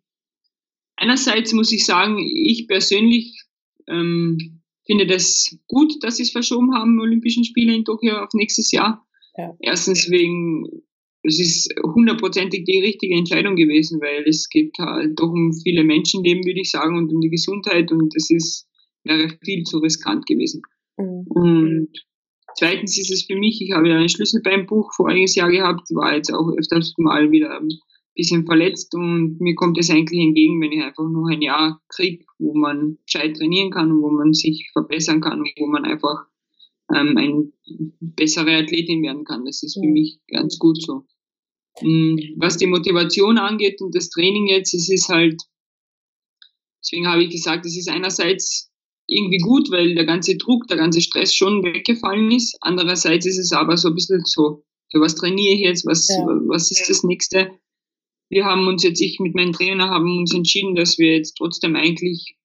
[0.95, 3.43] einerseits muss ich sagen, ich persönlich
[3.87, 8.71] ähm, finde das gut, dass sie es verschoben haben, Olympischen Spiele in Tokio auf nächstes
[8.71, 9.05] Jahr.
[9.37, 9.55] Ja.
[9.59, 10.67] Erstens wegen,
[11.23, 16.45] es ist hundertprozentig die richtige Entscheidung gewesen, weil es geht halt doch um viele Menschenleben,
[16.45, 18.67] würde ich sagen, und um die Gesundheit und es ist,
[19.03, 20.61] wäre viel zu riskant gewesen.
[20.97, 21.25] Mhm.
[21.29, 21.89] Und
[22.57, 26.31] zweitens ist es für mich, ich habe ja ein Schlüsselbeinbuch voriges Jahr gehabt, war jetzt
[26.31, 27.59] auch öfters mal wieder
[28.15, 32.25] bisschen verletzt und mir kommt es eigentlich entgegen, wenn ich einfach noch ein Jahr kriege,
[32.37, 36.25] wo man gescheit trainieren kann und wo man sich verbessern kann und wo man einfach
[36.93, 37.51] ähm, eine
[37.99, 39.45] bessere Athletin werden kann.
[39.45, 41.05] Das ist für mich ganz gut so.
[42.37, 45.41] Was die Motivation angeht und das Training jetzt, es ist halt,
[46.83, 48.71] deswegen habe ich gesagt, es ist einerseits
[49.07, 52.55] irgendwie gut, weil der ganze Druck, der ganze Stress schon weggefallen ist.
[52.61, 56.25] Andererseits ist es aber so ein bisschen so, für was trainiere ich jetzt, was, ja.
[56.47, 57.51] was ist das nächste?
[58.29, 61.75] Wir haben uns jetzt, ich mit meinem Trainer, haben uns entschieden, dass wir jetzt trotzdem
[61.75, 62.35] eigentlich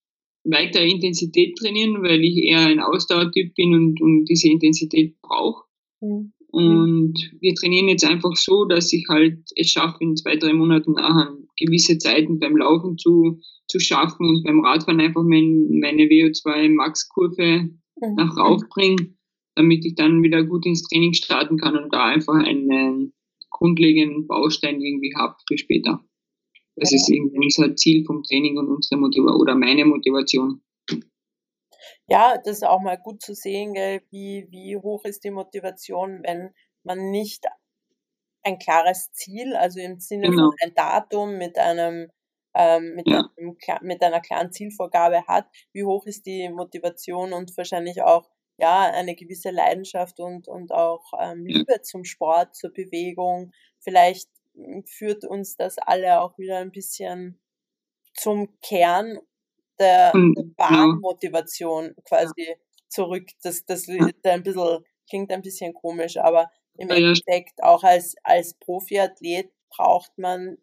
[0.45, 5.65] weiter Intensität trainieren, weil ich eher ein Ausdauertyp bin und, und diese Intensität brauche.
[6.01, 6.33] Mhm.
[6.51, 10.93] Und wir trainieren jetzt einfach so, dass ich halt es schaffe, in zwei, drei Monaten
[10.93, 17.71] nachher gewisse Zeiten beim Laufen zu, zu schaffen und beim Radfahren einfach mein, meine VO2-Max-Kurve
[18.01, 18.15] mhm.
[18.17, 19.15] nach rauf bringe,
[19.57, 23.13] damit ich dann wieder gut ins Training starten kann und da einfach einen,
[23.59, 26.01] grundlegenden Baustein irgendwie habe für später.
[26.77, 30.63] Das ist irgendwie unser Ziel vom Training und unsere Motivation oder meine Motivation.
[32.07, 36.23] Ja, das ist auch mal gut zu sehen, gell, wie, wie hoch ist die Motivation,
[36.23, 36.51] wenn
[36.85, 37.45] man nicht
[38.45, 40.51] ein klares Ziel, also im Sinne genau.
[40.51, 42.11] von ein Datum mit einem
[42.55, 43.29] ähm, mit, ja.
[43.37, 48.29] einem, mit einer klaren Zielvorgabe hat, wie hoch ist die Motivation und wahrscheinlich auch
[48.59, 53.53] ja, eine gewisse Leidenschaft und, und auch ähm, Liebe zum Sport, zur Bewegung.
[53.79, 57.41] Vielleicht hm, führt uns das alle auch wieder ein bisschen
[58.15, 59.19] zum Kern
[59.79, 62.57] der, der Bahnmotivation quasi
[62.89, 63.29] zurück.
[63.43, 69.51] Das, das ein bisschen, klingt ein bisschen komisch, aber im Endeffekt auch als, als Profiathlet
[69.71, 70.59] braucht man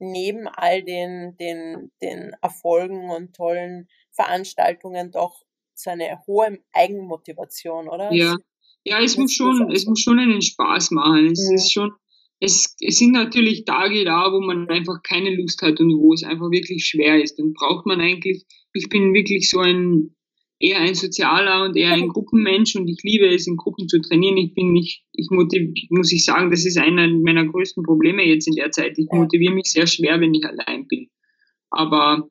[0.00, 5.44] neben all den, den, den Erfolgen und tollen Veranstaltungen doch
[5.78, 8.12] so eine hohe Eigenmotivation, oder?
[8.12, 8.36] Ja,
[8.84, 11.26] ja es, muss schon, es muss schon einen Spaß machen.
[11.26, 11.54] Es mhm.
[11.54, 11.92] ist schon,
[12.40, 16.24] es, es sind natürlich Tage da, wo man einfach keine Lust hat und wo es
[16.24, 17.38] einfach wirklich schwer ist.
[17.38, 20.14] Dann braucht man eigentlich, ich bin wirklich so ein
[20.60, 24.36] eher ein sozialer und eher ein Gruppenmensch und ich liebe es, in Gruppen zu trainieren.
[24.36, 28.48] Ich bin nicht, ich motiv, muss ich sagen, das ist einer meiner größten Probleme jetzt
[28.48, 28.98] in der Zeit.
[28.98, 31.08] Ich motiviere mich sehr schwer, wenn ich allein bin.
[31.70, 32.28] Aber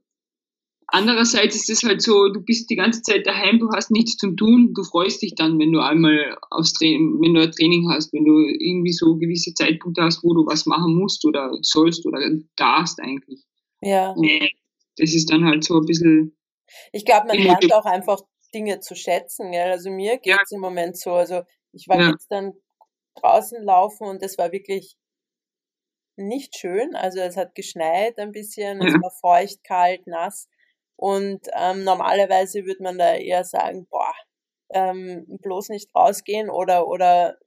[0.87, 4.31] andererseits ist es halt so, du bist die ganze Zeit daheim, du hast nichts zu
[4.31, 8.13] tun, du freust dich dann, wenn du einmal aufs Training, wenn du ein Training hast,
[8.13, 12.19] wenn du irgendwie so gewisse Zeitpunkte hast, wo du was machen musst oder sollst oder
[12.55, 13.43] darfst eigentlich.
[13.81, 14.15] Ja.
[14.97, 16.37] Das ist dann halt so ein bisschen
[16.91, 18.21] ich glaube, man lernt auch einfach
[18.53, 19.51] Dinge zu schätzen.
[19.51, 19.71] Gell?
[19.71, 20.55] Also mir geht es ja.
[20.55, 21.13] im Moment so.
[21.13, 22.09] Also ich war ja.
[22.09, 22.53] jetzt dann
[23.15, 24.97] draußen laufen und es war wirklich
[26.15, 26.95] nicht schön.
[26.95, 30.47] Also es hat geschneit ein bisschen, es war feucht, kalt, nass.
[30.97, 34.13] Und ähm, normalerweise würde man da eher sagen, boah,
[34.71, 37.37] ähm, bloß nicht rausgehen oder, oder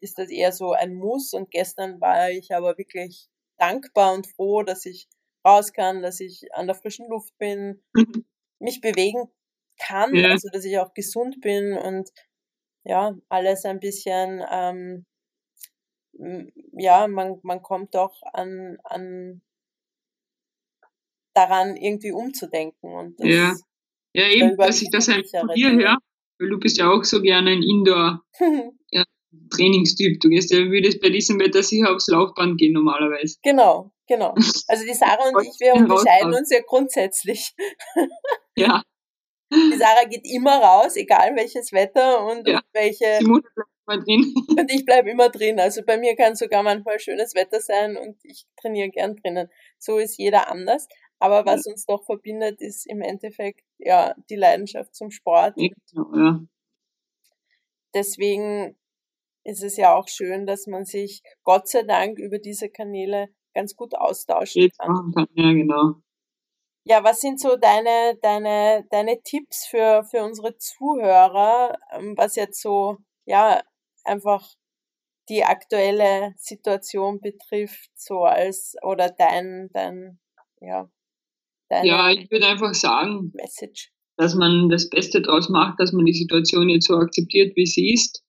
[0.00, 1.32] ist das eher so ein Muss.
[1.32, 3.28] Und gestern war ich aber wirklich
[3.58, 5.08] dankbar und froh, dass ich
[5.46, 8.26] raus kann, dass ich an der frischen Luft bin, mhm
[8.58, 9.28] mich bewegen
[9.78, 10.30] kann, ja.
[10.30, 12.10] also dass ich auch gesund bin und
[12.84, 15.06] ja, alles ein bisschen, ähm,
[16.72, 19.42] ja, man, man kommt doch an, an
[21.36, 22.94] daran irgendwie umzudenken.
[22.94, 23.54] Und das, ja.
[24.14, 25.98] ja, eben, dass ich das halt von dir höre,
[26.38, 28.22] weil du bist ja auch so gerne ein Indoor
[28.90, 29.04] ja,
[29.50, 30.20] Trainingstyp.
[30.20, 33.36] Du gehst ja, würdest bei diesem Wetter sicher aufs Laufband gehen normalerweise.
[33.42, 34.34] Genau, genau.
[34.68, 37.52] Also die Sarah und ich, wir unterscheiden uns ja grundsätzlich.
[38.58, 38.82] Ja.
[39.52, 42.56] Die Sarah geht immer raus, egal welches Wetter und, ja.
[42.56, 43.18] und welche.
[43.20, 44.34] Die Mutter bleibt immer drin.
[44.58, 45.60] Und ich bleibe immer drin.
[45.60, 49.48] Also bei mir kann sogar manchmal schönes Wetter sein und ich trainiere gern drinnen.
[49.78, 50.88] So ist jeder anders.
[51.18, 55.54] Aber was uns doch verbindet, ist im Endeffekt ja die Leidenschaft zum Sport.
[55.56, 56.40] Ja.
[57.94, 58.76] Deswegen
[59.44, 63.74] ist es ja auch schön, dass man sich Gott sei Dank über diese Kanäle ganz
[63.74, 65.14] gut austauschen kann.
[65.34, 65.94] Ja, genau.
[66.84, 72.60] Ja, was sind so deine, deine, deine Tipps für, für unsere Zuhörer, ähm, was jetzt
[72.60, 73.62] so, ja,
[74.04, 74.46] einfach
[75.28, 80.20] die aktuelle Situation betrifft, so als, oder dein, dein,
[80.60, 80.88] ja,
[81.68, 83.90] deine Ja, ich würde einfach sagen, Message.
[84.16, 87.92] dass man das Beste draus macht, dass man die Situation jetzt so akzeptiert, wie sie
[87.92, 88.24] ist,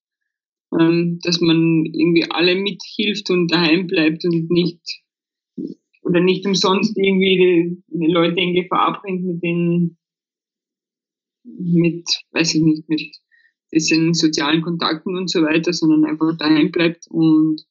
[0.79, 4.81] ähm, dass man irgendwie alle mithilft und daheim bleibt und nicht
[6.01, 9.97] oder nicht umsonst irgendwie die, die Leute in Gefahr bringt mit den,
[11.43, 13.01] mit, weiß ich nicht, mit
[13.73, 17.61] diesen sozialen Kontakten und so weiter, sondern einfach daheim bleibt und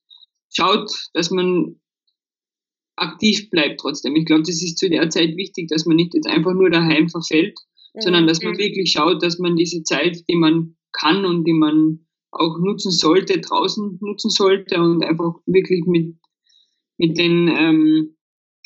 [0.51, 1.81] schaut, dass man
[2.97, 4.17] aktiv bleibt trotzdem.
[4.17, 7.09] Ich glaube, das ist zu der Zeit wichtig, dass man nicht jetzt einfach nur daheim
[7.09, 7.59] verfällt,
[7.95, 8.01] mhm.
[8.01, 8.59] sondern dass man mhm.
[8.59, 13.41] wirklich schaut, dass man diese Zeit, die man kann und die man auch nutzen sollte,
[13.41, 16.17] draußen nutzen sollte und einfach wirklich mit,
[16.99, 18.17] mit den ähm,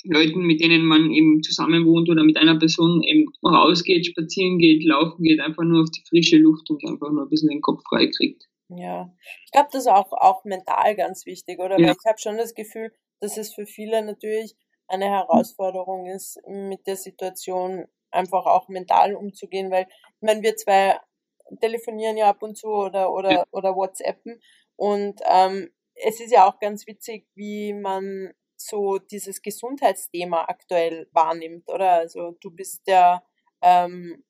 [0.04, 4.84] Leuten, mit denen man eben zusammen wohnt oder mit einer Person eben rausgeht, spazieren geht,
[4.84, 7.82] laufen geht, einfach nur auf die frische Luft und einfach nur ein bisschen den Kopf
[7.88, 8.44] frei kriegt.
[8.68, 9.12] Ja,
[9.44, 11.78] ich glaube, das ist auch, auch mental ganz wichtig, oder?
[11.78, 11.88] Ja.
[11.88, 14.56] Weil ich habe schon das Gefühl, dass es für viele natürlich
[14.88, 20.98] eine Herausforderung ist, mit der Situation einfach auch mental umzugehen, weil ich meine, wir zwei
[21.60, 24.40] telefonieren ja ab und zu oder oder oder WhatsAppen
[24.76, 31.68] und ähm, es ist ja auch ganz witzig, wie man so dieses Gesundheitsthema aktuell wahrnimmt,
[31.70, 31.92] oder?
[31.92, 33.22] Also du bist ja
[33.62, 34.24] ähm,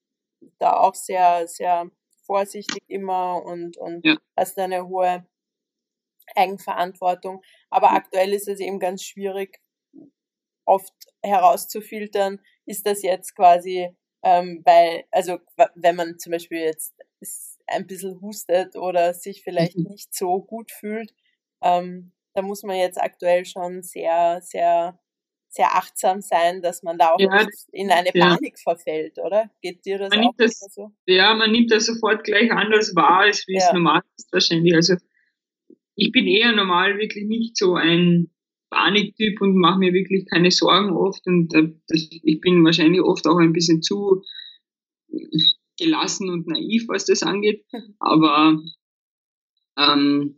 [0.58, 1.90] da auch sehr, sehr
[2.26, 4.16] vorsichtig immer und, und ja.
[4.36, 5.26] hast eine hohe
[6.36, 7.42] Eigenverantwortung.
[7.70, 9.60] Aber aktuell ist es eben ganz schwierig,
[10.64, 13.88] oft herauszufiltern, ist das jetzt quasi
[14.22, 15.38] ähm, bei, also
[15.74, 16.94] wenn man zum Beispiel jetzt
[17.66, 19.84] ein bisschen hustet oder sich vielleicht mhm.
[19.84, 21.14] nicht so gut fühlt,
[21.62, 24.98] ähm, da muss man jetzt aktuell schon sehr, sehr,
[25.48, 28.62] sehr achtsam sein, dass man da auch ja, in eine Panik ja.
[28.62, 29.50] verfällt, oder?
[29.60, 30.92] Geht dir das man auch das, so?
[31.06, 33.66] Ja, man nimmt das sofort gleich anders wahr, als wie ja.
[33.66, 34.74] es normal ist wahrscheinlich.
[34.74, 34.94] Also
[36.00, 38.30] ich bin eher normal wirklich nicht so ein
[38.70, 41.72] Paniktyp und mache mir wirklich keine Sorgen oft und äh,
[42.22, 44.22] ich bin wahrscheinlich oft auch ein bisschen zu
[45.78, 47.64] gelassen und naiv, was das angeht.
[47.98, 48.62] Aber
[49.78, 50.36] ähm,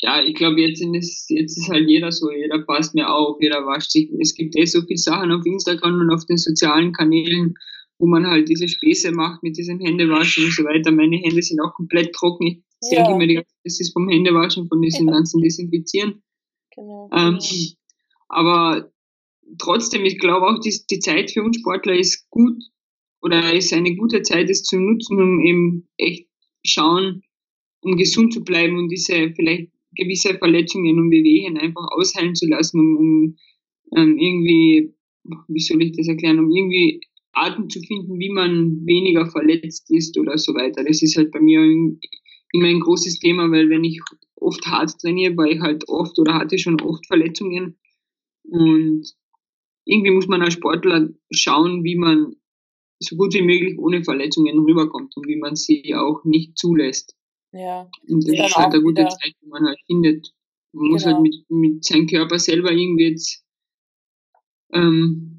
[0.00, 3.64] ja, ich glaube, jetzt, ist, jetzt ist halt jeder so, jeder passt mir auf, jeder
[3.66, 4.10] wascht sich.
[4.20, 7.54] Es gibt eh so viele Sachen auf Instagram und auf den sozialen Kanälen,
[7.98, 10.90] wo man halt diese Späße macht mit diesem Händewaschen und so weiter.
[10.90, 12.46] Meine Hände sind auch komplett trocken.
[12.46, 13.06] Ich ja.
[13.06, 15.14] denke mir, das ist vom Händewaschen, von diesem ja.
[15.14, 16.22] ganzen Desinfizieren.
[16.74, 17.10] Genau.
[17.14, 17.38] Ähm,
[18.28, 18.90] aber
[19.58, 22.62] trotzdem, ich glaube auch, die, die Zeit für uns Sportler ist gut
[23.22, 26.28] oder ist eine gute Zeit, es zu nutzen, um eben echt
[26.64, 27.22] schauen,
[27.82, 32.78] um gesund zu bleiben und diese vielleicht gewisse Verletzungen und Bewegungen einfach ausheilen zu lassen,
[32.78, 33.36] um, um
[33.96, 34.94] ähm, irgendwie,
[35.48, 37.00] wie soll ich das erklären, um irgendwie
[37.32, 40.84] Arten zu finden, wie man weniger verletzt ist oder so weiter.
[40.84, 41.60] Das ist halt bei mir
[42.52, 44.00] immer ein großes Thema, weil wenn ich
[44.36, 47.78] oft hart trainiere, war ich halt oft oder hatte schon oft Verletzungen
[48.44, 49.06] und
[49.84, 52.36] irgendwie muss man als Sportler schauen, wie man
[52.98, 57.16] so gut wie möglich ohne Verletzungen rüberkommt und wie man sie auch nicht zulässt.
[57.52, 57.88] Ja.
[58.08, 60.32] Und das ist halt eine gute Zeit, die man halt findet.
[60.72, 60.92] Man genau.
[60.92, 61.22] muss halt genau.
[61.22, 63.44] mit, mit seinem Körper selber irgendwie jetzt
[64.72, 65.29] ähm,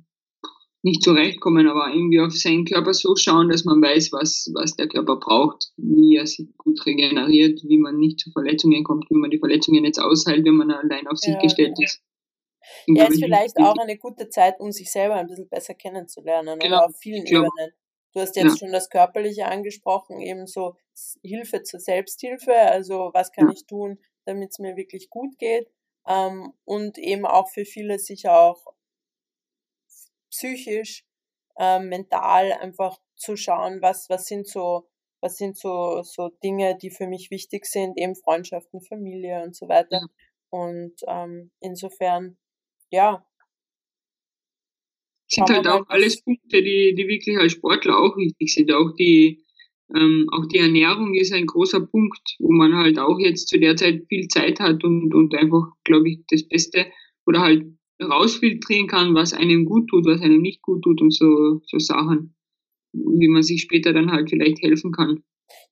[0.83, 4.87] nicht zurechtkommen, aber irgendwie auf seinen Körper so schauen, dass man weiß, was, was der
[4.87, 9.29] Körper braucht, wie er sich gut regeneriert, wie man nicht zu Verletzungen kommt, wie man
[9.29, 11.85] die Verletzungen jetzt aushält, wenn man allein auf sich ja, gestellt ja.
[11.85, 12.01] ist.
[12.87, 16.85] Ja, ist vielleicht auch eine gute Zeit, um sich selber ein bisschen besser kennenzulernen, genau.
[16.85, 17.71] auf vielen Ebenen.
[18.13, 18.57] Du hast jetzt ja.
[18.57, 20.75] schon das Körperliche angesprochen, eben so
[21.23, 25.69] Hilfe zur Selbsthilfe, also was kann ich tun, damit es mir wirklich gut geht.
[26.07, 28.65] Ähm, und eben auch für viele sicher auch
[30.31, 31.03] psychisch,
[31.57, 34.87] äh, mental einfach zu schauen, was, was sind so,
[35.21, 39.67] was sind so, so Dinge, die für mich wichtig sind, eben Freundschaften, Familie und so
[39.69, 40.01] weiter.
[40.01, 40.07] Ja.
[40.49, 42.37] Und ähm, insofern,
[42.89, 43.25] ja.
[45.27, 48.71] Sind halt auch alles Punkte, die, die wirklich als Sportler auch wichtig sind.
[48.73, 49.45] Auch die,
[49.95, 53.77] ähm, auch die Ernährung ist ein großer Punkt, wo man halt auch jetzt zu der
[53.77, 56.91] Zeit viel Zeit hat und, und einfach, glaube ich, das Beste
[57.25, 57.63] oder halt
[58.01, 62.35] rausfiltrieren kann, was einem gut tut, was einem nicht gut tut und so, so Sachen,
[62.93, 65.23] wie man sich später dann halt vielleicht helfen kann.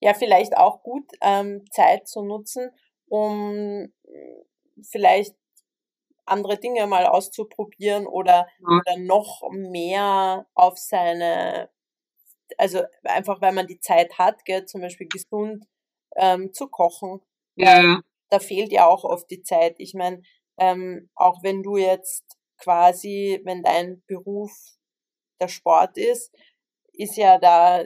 [0.02, 2.70] Ja, vielleicht auch gut ähm, Zeit zu nutzen,
[3.08, 3.88] um
[4.82, 5.36] vielleicht
[6.30, 8.68] andere Dinge mal auszuprobieren oder, ja.
[8.68, 11.70] oder noch mehr auf seine,
[12.58, 15.66] also einfach weil man die Zeit hat, gell, zum Beispiel gesund
[16.16, 17.22] ähm, zu kochen.
[17.56, 18.02] Ja.
[18.30, 19.76] Da fehlt ja auch oft die Zeit.
[19.80, 20.22] Ich meine,
[20.60, 22.24] ähm, auch wenn du jetzt
[22.58, 24.52] quasi, wenn dein Beruf
[25.40, 26.34] der Sport ist,
[26.94, 27.84] ist ja da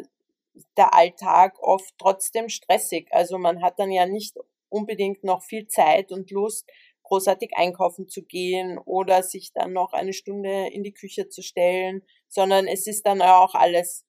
[0.78, 3.08] der Alltag oft trotzdem stressig.
[3.12, 4.36] Also man hat dann ja nicht
[4.70, 6.70] unbedingt noch viel Zeit und Lust,
[7.04, 12.04] großartig einkaufen zu gehen oder sich dann noch eine Stunde in die Küche zu stellen,
[12.28, 14.06] sondern es ist dann auch alles,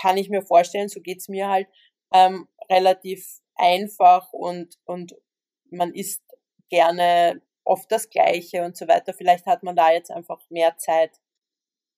[0.00, 1.68] kann ich mir vorstellen, so geht's mir halt,
[2.12, 5.16] ähm, relativ einfach und, und
[5.70, 6.22] man isst
[6.68, 9.12] gerne oft das Gleiche und so weiter.
[9.12, 11.10] Vielleicht hat man da jetzt einfach mehr Zeit.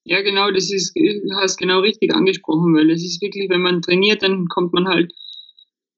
[0.03, 3.81] Ja, genau, das ist, du hast genau richtig angesprochen, weil es ist wirklich, wenn man
[3.81, 5.13] trainiert, dann kommt man halt,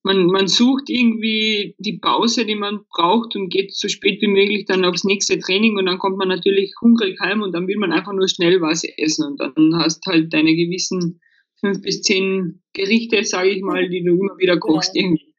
[0.04, 4.66] man, man sucht irgendwie die Pause, die man braucht und geht so spät wie möglich
[4.66, 7.94] dann aufs nächste Training und dann kommt man natürlich hungrig heim und dann will man
[7.94, 11.22] einfach nur schnell was essen und dann hast halt deine gewissen
[11.60, 15.10] fünf bis zehn Gerichte, sage ich mal, die du immer wieder kochst genau.
[15.10, 15.31] irgendwie.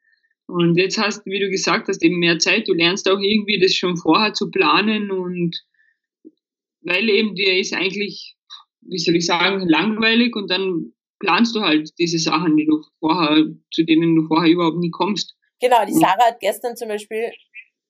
[0.46, 2.68] Und jetzt hast, wie du gesagt hast, eben mehr Zeit.
[2.68, 5.62] Du lernst auch irgendwie das schon vorher zu planen und
[6.80, 8.36] weil eben dir ist eigentlich,
[8.80, 13.46] wie soll ich sagen, langweilig und dann planst du halt diese Sachen, die du vorher,
[13.72, 15.36] zu denen du vorher überhaupt nie kommst.
[15.60, 17.30] Genau, die Sarah hat gestern zum Beispiel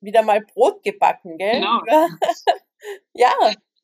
[0.01, 1.61] wieder mal Brot gebacken, gell?
[1.61, 1.81] Genau.
[3.15, 3.33] ja.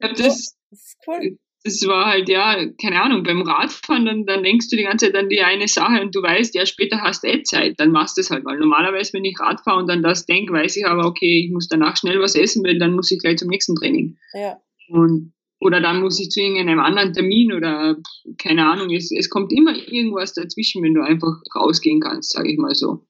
[0.01, 1.39] Das, das ist cool
[1.69, 5.17] das war halt, ja, keine Ahnung, beim Radfahren, dann, dann denkst du die ganze Zeit
[5.17, 8.17] an die eine Sache und du weißt, ja, später hast du eh Zeit, dann machst
[8.17, 10.87] du es halt, weil normalerweise, wenn ich Rad fahre und dann das denke, weiß ich
[10.87, 13.75] aber, okay, ich muss danach schnell was essen, weil dann muss ich gleich zum nächsten
[13.77, 14.17] Training.
[14.33, 14.57] Ja.
[14.89, 17.97] Und, oder dann muss ich zu irgendeinem anderen Termin oder
[18.39, 22.59] keine Ahnung, es, es kommt immer irgendwas dazwischen, wenn du einfach rausgehen kannst, sage ich
[22.59, 23.05] mal so.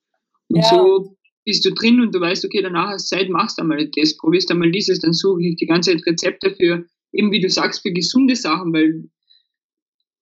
[0.48, 0.68] Und ja.
[0.68, 4.16] so bist du drin und du weißt, okay, danach hast du Zeit, machst einmal das,
[4.16, 7.82] probierst einmal dieses, dann suche ich die ganze Zeit Rezepte für eben wie du sagst,
[7.82, 9.08] für gesunde Sachen, weil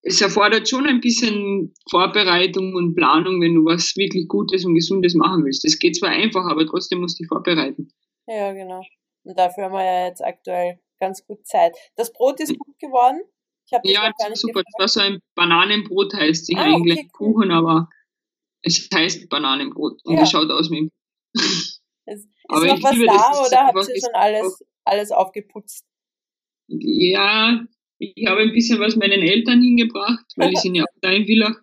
[0.02, 5.14] es erfordert schon ein bisschen Vorbereitung und Planung, wenn du was wirklich Gutes und Gesundes
[5.14, 5.64] machen willst.
[5.64, 7.88] Das geht zwar einfach, aber trotzdem musst du dich vorbereiten.
[8.28, 8.82] Ja, genau.
[9.24, 11.76] Und dafür haben wir ja jetzt aktuell ganz gut Zeit.
[11.96, 13.20] Das Brot ist gut geworden.
[13.66, 14.62] Ich habe ja, gar nicht super.
[14.62, 14.74] Gefragt.
[14.78, 17.32] Das war so ein Bananenbrot, heißt sich ah, eigentlich okay, cool.
[17.34, 17.88] Kuchen, aber
[18.62, 20.22] es heißt Bananenbrot und ja.
[20.22, 20.90] es schaut aus wie
[22.08, 25.84] Ist, ist aber noch was da oder habt ihr schon alles, alles aufgeputzt?
[26.68, 27.64] Ja,
[27.98, 31.26] ich habe ein bisschen was meinen Eltern hingebracht, weil die sind ja auch da in
[31.26, 31.56] Villach.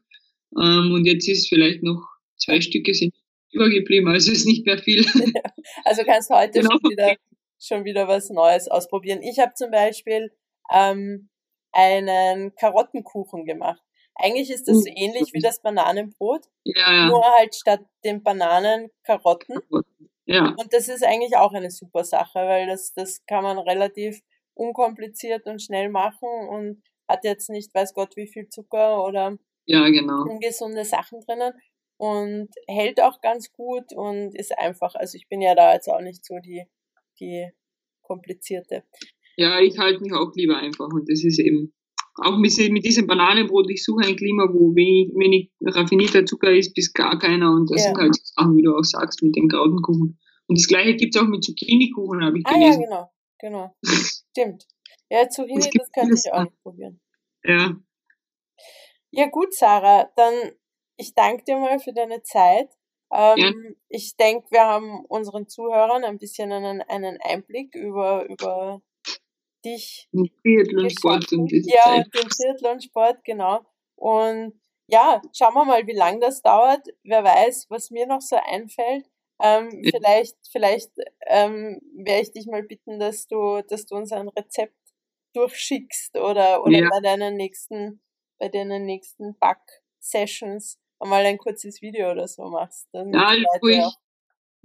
[0.60, 2.04] Ähm, und jetzt ist vielleicht noch
[2.38, 3.14] zwei Stücke sind
[3.52, 5.06] übergeblieben, also ist nicht mehr viel.
[5.86, 6.72] also kannst du heute genau.
[6.72, 7.16] schon, wieder,
[7.60, 9.22] schon wieder was Neues ausprobieren.
[9.22, 10.32] Ich habe zum Beispiel
[10.72, 11.30] ähm,
[11.72, 13.82] einen Karottenkuchen gemacht.
[14.16, 17.08] Eigentlich ist das so uh, ähnlich wie das Bananenbrot, ja.
[17.08, 19.58] nur halt statt den Bananen Karotten.
[20.26, 20.54] Ja.
[20.58, 24.22] Und das ist eigentlich auch eine super Sache, weil das, das kann man relativ
[24.56, 29.88] unkompliziert und schnell machen und hat jetzt nicht weiß Gott wie viel Zucker oder ja,
[29.90, 30.24] genau.
[30.24, 31.54] ungesunde Sachen drinnen
[31.98, 36.02] und hält auch ganz gut und ist einfach, also ich bin ja da jetzt auch
[36.02, 36.66] nicht so die,
[37.20, 37.50] die
[38.02, 38.84] komplizierte.
[39.38, 41.74] Ja, ich halte mich auch lieber einfach und das ist eben
[42.16, 46.76] auch mit, mit diesem Bananenbrot, ich suche ein Klima, wo wenig, wenig raffinierter Zucker ist,
[46.76, 47.88] bis gar keiner und das ja.
[47.88, 50.20] sind halt Sachen, wie du auch sagst, mit den Krautenkuchen.
[50.46, 52.82] Und das gleiche gibt es auch mit Zucchini-Kuchen, habe ich ah, gelesen.
[52.82, 53.10] ja, genau,
[53.44, 53.76] genau.
[53.84, 54.66] Stimmt.
[55.10, 57.02] Ja, Zucchini, das, das könnte ich auch probieren.
[57.44, 57.76] Ja.
[59.12, 60.34] Ja, gut, Sarah, dann
[60.98, 62.70] ich danke dir mal für deine Zeit.
[63.12, 63.52] Ähm, ja.
[63.90, 68.82] Ich denke, wir haben unseren Zuhörern ein bisschen einen, einen Einblick über, über
[69.66, 70.08] dich.
[70.12, 72.08] Den Triathlon-Sport und diese Ja, Zeit.
[72.16, 73.66] den Triathlon-Sport, genau.
[73.96, 76.88] Und ja, schauen wir mal, wie lange das dauert.
[77.04, 79.06] Wer weiß, was mir noch so einfällt.
[79.42, 79.92] Ähm, ja.
[79.96, 80.92] Vielleicht, vielleicht
[81.28, 84.76] ähm, werde ich dich mal bitten, dass du, dass du uns ein Rezept
[85.34, 86.90] durchschickst oder, oder ja.
[86.90, 88.02] bei deinen nächsten,
[88.40, 92.88] bei deinen nächsten Back-Sessions mal ein kurzes Video oder so machst.
[92.94, 93.84] ja, wo ich,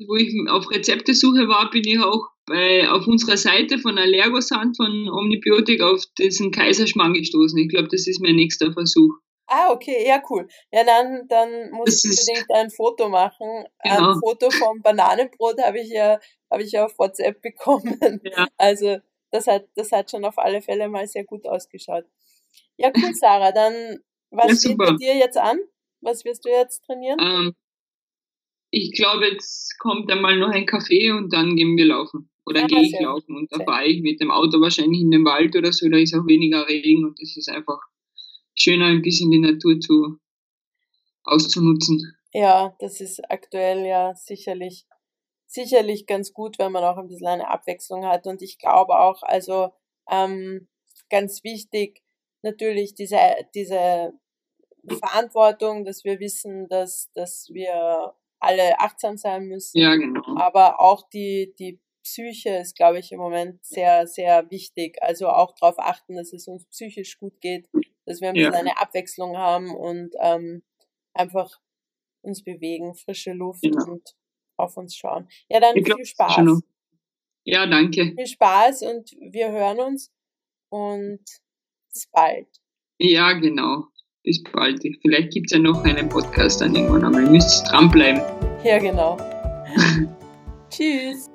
[0.06, 5.08] wo ich auf Rezeptesuche war, bin ich auch bei, auf unserer Seite von Allergosand von
[5.08, 7.58] Omnibiotik auf diesen Kaiserschmarrn gestoßen.
[7.58, 9.18] Ich glaube, das ist mein nächster Versuch.
[9.49, 10.46] Ah, okay, ja, cool.
[10.70, 13.66] Ja, dann, dann muss ich unbedingt ein Foto machen.
[13.82, 14.12] Genau.
[14.12, 16.20] Ein Foto vom Bananenbrot habe ich ja,
[16.51, 18.20] habe ich ja auf WhatsApp bekommen.
[18.22, 18.46] Ja.
[18.59, 18.99] Also,
[19.30, 22.05] das hat, das hat schon auf alle Fälle mal sehr gut ausgeschaut.
[22.76, 23.53] Ja, cool, Sarah.
[23.53, 25.59] Dann, was ja, steht dir jetzt an?
[26.01, 27.18] Was wirst du jetzt trainieren?
[27.20, 27.55] Ähm,
[28.70, 32.30] ich glaube, jetzt kommt einmal noch ein Kaffee und dann gehen wir laufen.
[32.44, 35.24] Oder ja, gehe ich laufen und da fahre ich mit dem Auto wahrscheinlich in den
[35.24, 37.78] Wald oder so, da ist auch weniger Regen und es ist einfach
[38.59, 40.18] schöner, ein bisschen die Natur zu
[41.24, 42.16] auszunutzen.
[42.32, 44.86] Ja, das ist aktuell ja sicherlich,
[45.46, 48.26] sicherlich ganz gut, wenn man auch ein bisschen eine Abwechslung hat.
[48.26, 49.72] Und ich glaube auch, also
[50.11, 50.68] ähm,
[51.11, 52.02] ganz wichtig,
[52.42, 53.18] natürlich diese,
[53.54, 54.12] diese
[54.98, 59.78] Verantwortung, dass wir wissen, dass, dass wir alle achtsam sein müssen.
[59.78, 60.22] Ja, genau.
[60.36, 64.96] Aber auch die, die Psyche ist, glaube ich, im Moment sehr, sehr wichtig.
[65.02, 67.68] Also auch darauf achten, dass es uns psychisch gut geht,
[68.09, 68.59] dass wir ein bisschen ja.
[68.59, 70.62] eine Abwechslung haben und ähm,
[71.14, 71.61] einfach
[72.22, 73.62] uns bewegen, frische Luft.
[73.62, 73.84] Genau.
[73.84, 74.16] und
[74.56, 75.28] auf uns schauen.
[75.48, 76.62] Ja, dann glaub, viel Spaß.
[77.44, 78.12] Ja, danke.
[78.16, 80.12] Viel Spaß und wir hören uns
[80.68, 81.22] und
[81.92, 82.48] bis bald.
[82.98, 83.84] Ja, genau
[84.28, 84.82] bis bald.
[85.00, 88.20] Vielleicht gibt es ja noch einen Podcast dann irgendwann, aber ihr müsst dranbleiben.
[88.62, 89.16] Ja, genau.
[90.70, 91.30] Tschüss.